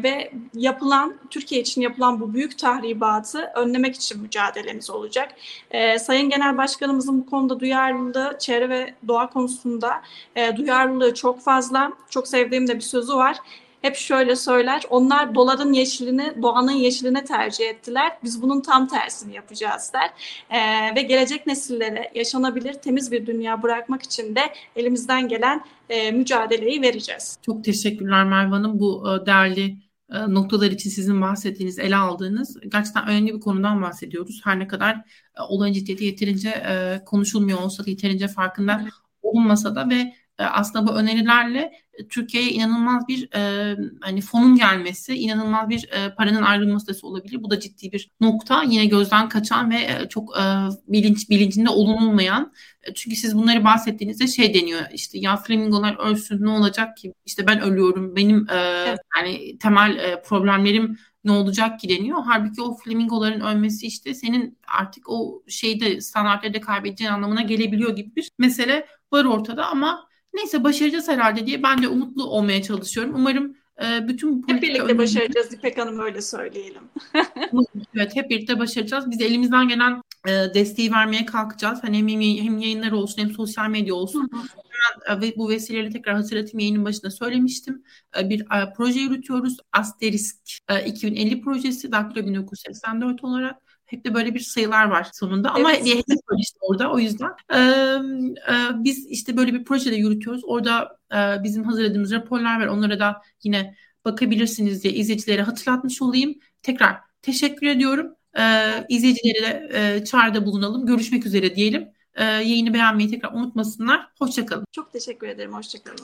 Ve 0.03 0.33
yapılan, 0.55 1.17
Türkiye 1.31 1.61
için 1.61 1.81
yapılan 1.81 2.21
bu 2.21 2.35
büyük 2.35 2.59
tahribatı 2.59 3.51
önlemek 3.55 3.97
için 3.97 4.23
mücadelemiz 4.23 4.91
olacak. 4.91 5.33
Sayın 6.01 6.31
Genel 6.31 6.59
Başkanımızın 6.59 7.21
bu 7.21 7.31
konuda 7.31 7.61
duyarlılığı, 7.61 8.37
çevre 8.39 8.69
ve 8.69 8.95
doğa 9.09 9.31
konusunda 9.31 10.03
duyarlılığı 10.57 11.15
çok 11.15 11.41
fazla. 11.41 11.93
Çok 12.11 12.29
sevdiğim 12.29 12.69
de 12.69 12.75
bir 12.75 12.81
sözü 12.81 13.15
var 13.15 13.37
hep 13.83 13.97
şöyle 13.97 14.37
söyler. 14.37 14.83
Onlar 14.91 15.35
doların 15.35 15.73
yeşilini, 15.73 16.43
doğanın 16.43 16.73
yeşiline 16.73 17.25
tercih 17.25 17.69
ettiler. 17.69 18.13
Biz 18.25 18.43
bunun 18.43 18.61
tam 18.61 18.89
tersini 18.89 19.35
yapacağız 19.35 19.93
der. 19.95 20.11
Ee, 20.51 20.95
ve 20.97 21.03
gelecek 21.03 21.47
nesillere 21.47 22.11
yaşanabilir, 22.15 22.75
temiz 22.75 23.13
bir 23.13 23.27
dünya 23.27 23.63
bırakmak 23.63 24.03
için 24.03 24.35
de 24.37 24.41
elimizden 24.77 25.29
gelen 25.29 25.65
e, 25.89 26.11
mücadeleyi 26.11 26.83
vereceğiz. 26.83 27.39
Çok 27.47 27.65
teşekkürler 27.65 28.25
Merve 28.25 28.51
Hanım 28.51 28.81
bu 28.81 29.05
e, 29.09 29.27
değerli 29.27 29.77
e, 30.13 30.35
noktalar 30.35 30.71
için 30.71 30.91
sizin 30.91 31.21
bahsettiğiniz, 31.21 31.79
ele 31.79 31.97
aldığınız 31.97 32.61
gerçekten 32.69 33.09
önemli 33.09 33.35
bir 33.35 33.41
konudan 33.41 33.83
bahsediyoruz. 33.83 34.41
Her 34.45 34.59
ne 34.59 34.67
kadar 34.67 34.95
e, 35.39 35.41
olayın 35.49 35.75
ciddiyeti 35.75 36.05
yeterince 36.05 36.49
e, 36.49 37.05
konuşulmuyor 37.07 37.59
olsa 37.59 37.87
da, 37.87 37.91
yeterince 37.91 38.29
farkında 38.29 38.85
olunmasa 39.23 39.75
da 39.75 39.89
ve 39.89 40.15
e, 40.39 40.45
aslında 40.45 40.87
bu 40.87 40.93
önerilerle 40.97 41.61
e, 41.90 41.90
Türkiye'ye 42.09 42.51
inanılmaz 42.51 43.09
bir 43.09 43.35
e, 43.35 43.77
hani 44.01 44.21
fonun 44.21 44.57
gelmesi, 44.57 45.15
inanılmaz 45.15 45.69
bir 45.69 45.89
e, 45.93 46.15
paranın 46.15 46.43
ayrılması 46.43 46.87
da 46.87 47.07
olabilir. 47.07 47.43
Bu 47.43 47.51
da 47.51 47.61
ciddi 47.61 47.93
bir 47.93 48.11
nokta. 48.21 48.63
Yine 48.63 48.87
gözden 48.87 49.29
kaçan 49.29 49.71
ve 49.71 49.77
e, 49.77 50.09
çok 50.09 50.37
e, 50.39 50.43
bilinç 50.89 51.31
bilincinde 51.31 51.71
olunulmayan. 51.71 52.53
E, 52.83 52.95
çünkü 52.95 53.17
siz 53.17 53.37
bunları 53.37 53.65
bahsettiğinizde 53.65 54.27
şey 54.27 54.55
deniyor 54.55 54.81
işte 54.93 55.19
ya 55.19 55.37
flamingolar 55.37 55.97
ölsün 55.99 56.45
ne 56.45 56.51
olacak 56.51 56.97
ki? 56.97 57.13
İşte 57.27 57.47
ben 57.47 57.61
ölüyorum. 57.61 58.17
Benim 58.17 58.47
e, 58.51 58.57
evet. 58.57 58.99
yani 59.17 59.59
temel 59.59 59.97
e, 59.97 60.23
problemlerim 60.23 60.99
ne 61.25 61.33
olacak 61.33 61.81
ki 61.81 61.89
deniyor. 61.89 62.19
Halbuki 62.27 62.63
o 62.63 62.77
flamingoların 62.77 63.41
ölmesi 63.41 63.87
işte 63.87 64.15
senin 64.15 64.59
artık 64.79 65.05
o 65.11 65.43
şeyde 65.49 66.01
standartlarda 66.01 66.61
kaybedeceğin 66.61 67.11
anlamına 67.11 67.43
gelebiliyor 67.43 67.97
gibi 67.97 68.17
bir 68.17 68.31
mesele 68.39 68.87
var 69.13 69.25
ortada 69.25 69.67
ama 69.67 70.10
Neyse 70.35 70.65
başaracağız 70.65 71.09
herhalde 71.09 71.47
diye 71.47 71.63
ben 71.63 71.83
de 71.83 71.89
umutlu 71.89 72.25
olmaya 72.25 72.63
çalışıyorum. 72.63 73.15
Umarım 73.15 73.57
e, 73.83 74.09
bütün 74.09 74.49
Hep 74.49 74.63
birlikte 74.63 74.83
önümüzde... 74.83 74.99
başaracağız 74.99 75.55
İpek 75.55 75.79
Hanım 75.79 76.01
öyle 76.01 76.23
söyleyelim. 76.23 76.83
evet 77.95 78.17
hep 78.17 78.31
birlikte 78.31 78.59
başaracağız. 78.59 79.11
Biz 79.11 79.21
elimizden 79.21 79.69
gelen 79.69 80.03
e, 80.27 80.31
desteği 80.55 80.93
vermeye 80.93 81.27
kalkacağız. 81.27 81.79
Hani 81.83 81.99
hem, 81.99 82.09
hem 82.45 82.59
yayınlar 82.59 82.93
olsun 82.93 83.23
hem 83.23 83.31
sosyal 83.31 83.69
medya 83.69 83.95
olsun. 83.95 84.31
Hemen 85.07 85.23
e, 85.23 85.37
bu 85.37 85.49
vesileyle 85.49 85.91
tekrar 85.91 86.15
hatırlatayım 86.15 86.59
yayının 86.59 86.85
başında 86.85 87.11
söylemiştim. 87.11 87.83
E, 88.19 88.29
bir 88.29 88.41
e, 88.41 88.73
proje 88.77 89.01
yürütüyoruz. 89.01 89.57
Asterisk 89.73 90.37
e, 90.69 90.85
2050 90.85 91.41
projesi 91.41 91.93
Daktilo 91.93 92.27
1984 92.27 93.25
olarak 93.25 93.70
hep 93.91 94.05
de 94.05 94.15
böyle 94.15 94.35
bir 94.35 94.41
sayılar 94.41 94.85
var 94.85 95.07
sonunda 95.13 95.51
ama 95.51 95.73
evet. 95.73 95.85
bir 95.85 95.91
hedef 95.91 96.19
işte 96.39 96.59
orada 96.61 96.93
o 96.93 96.99
yüzden. 96.99 97.31
E, 97.53 97.59
e, 97.59 98.55
biz 98.75 99.07
işte 99.07 99.37
böyle 99.37 99.55
bir 99.55 99.65
projede 99.65 99.97
yürütüyoruz. 99.97 100.43
Orada 100.45 100.97
e, 101.13 101.45
bizim 101.45 101.65
hazırladığımız 101.65 102.13
raporlar 102.13 102.61
var. 102.61 102.67
Onlara 102.67 103.01
da 103.01 103.23
yine 103.43 103.75
bakabilirsiniz 104.05 104.85
diye 104.85 104.95
izleyicilere 104.95 105.43
hatırlatmış 105.43 106.03
olayım. 106.03 106.35
Tekrar 106.63 106.97
teşekkür 107.23 107.67
ediyorum. 107.67 108.15
E, 108.39 108.43
izleyicilere 108.89 109.69
e, 109.73 110.05
çağrıda 110.05 110.47
bulunalım. 110.47 110.87
Görüşmek 110.87 111.27
üzere 111.27 111.57
diyelim. 111.57 111.89
E, 112.15 112.25
yayını 112.25 112.75
beğenmeyi 112.75 113.11
tekrar 113.11 113.33
unutmasınlar. 113.33 114.09
Hoşçakalın. 114.19 114.65
Çok 114.73 114.93
teşekkür 114.93 115.29
ederim. 115.29 115.53
Hoşçakalın. 115.53 115.99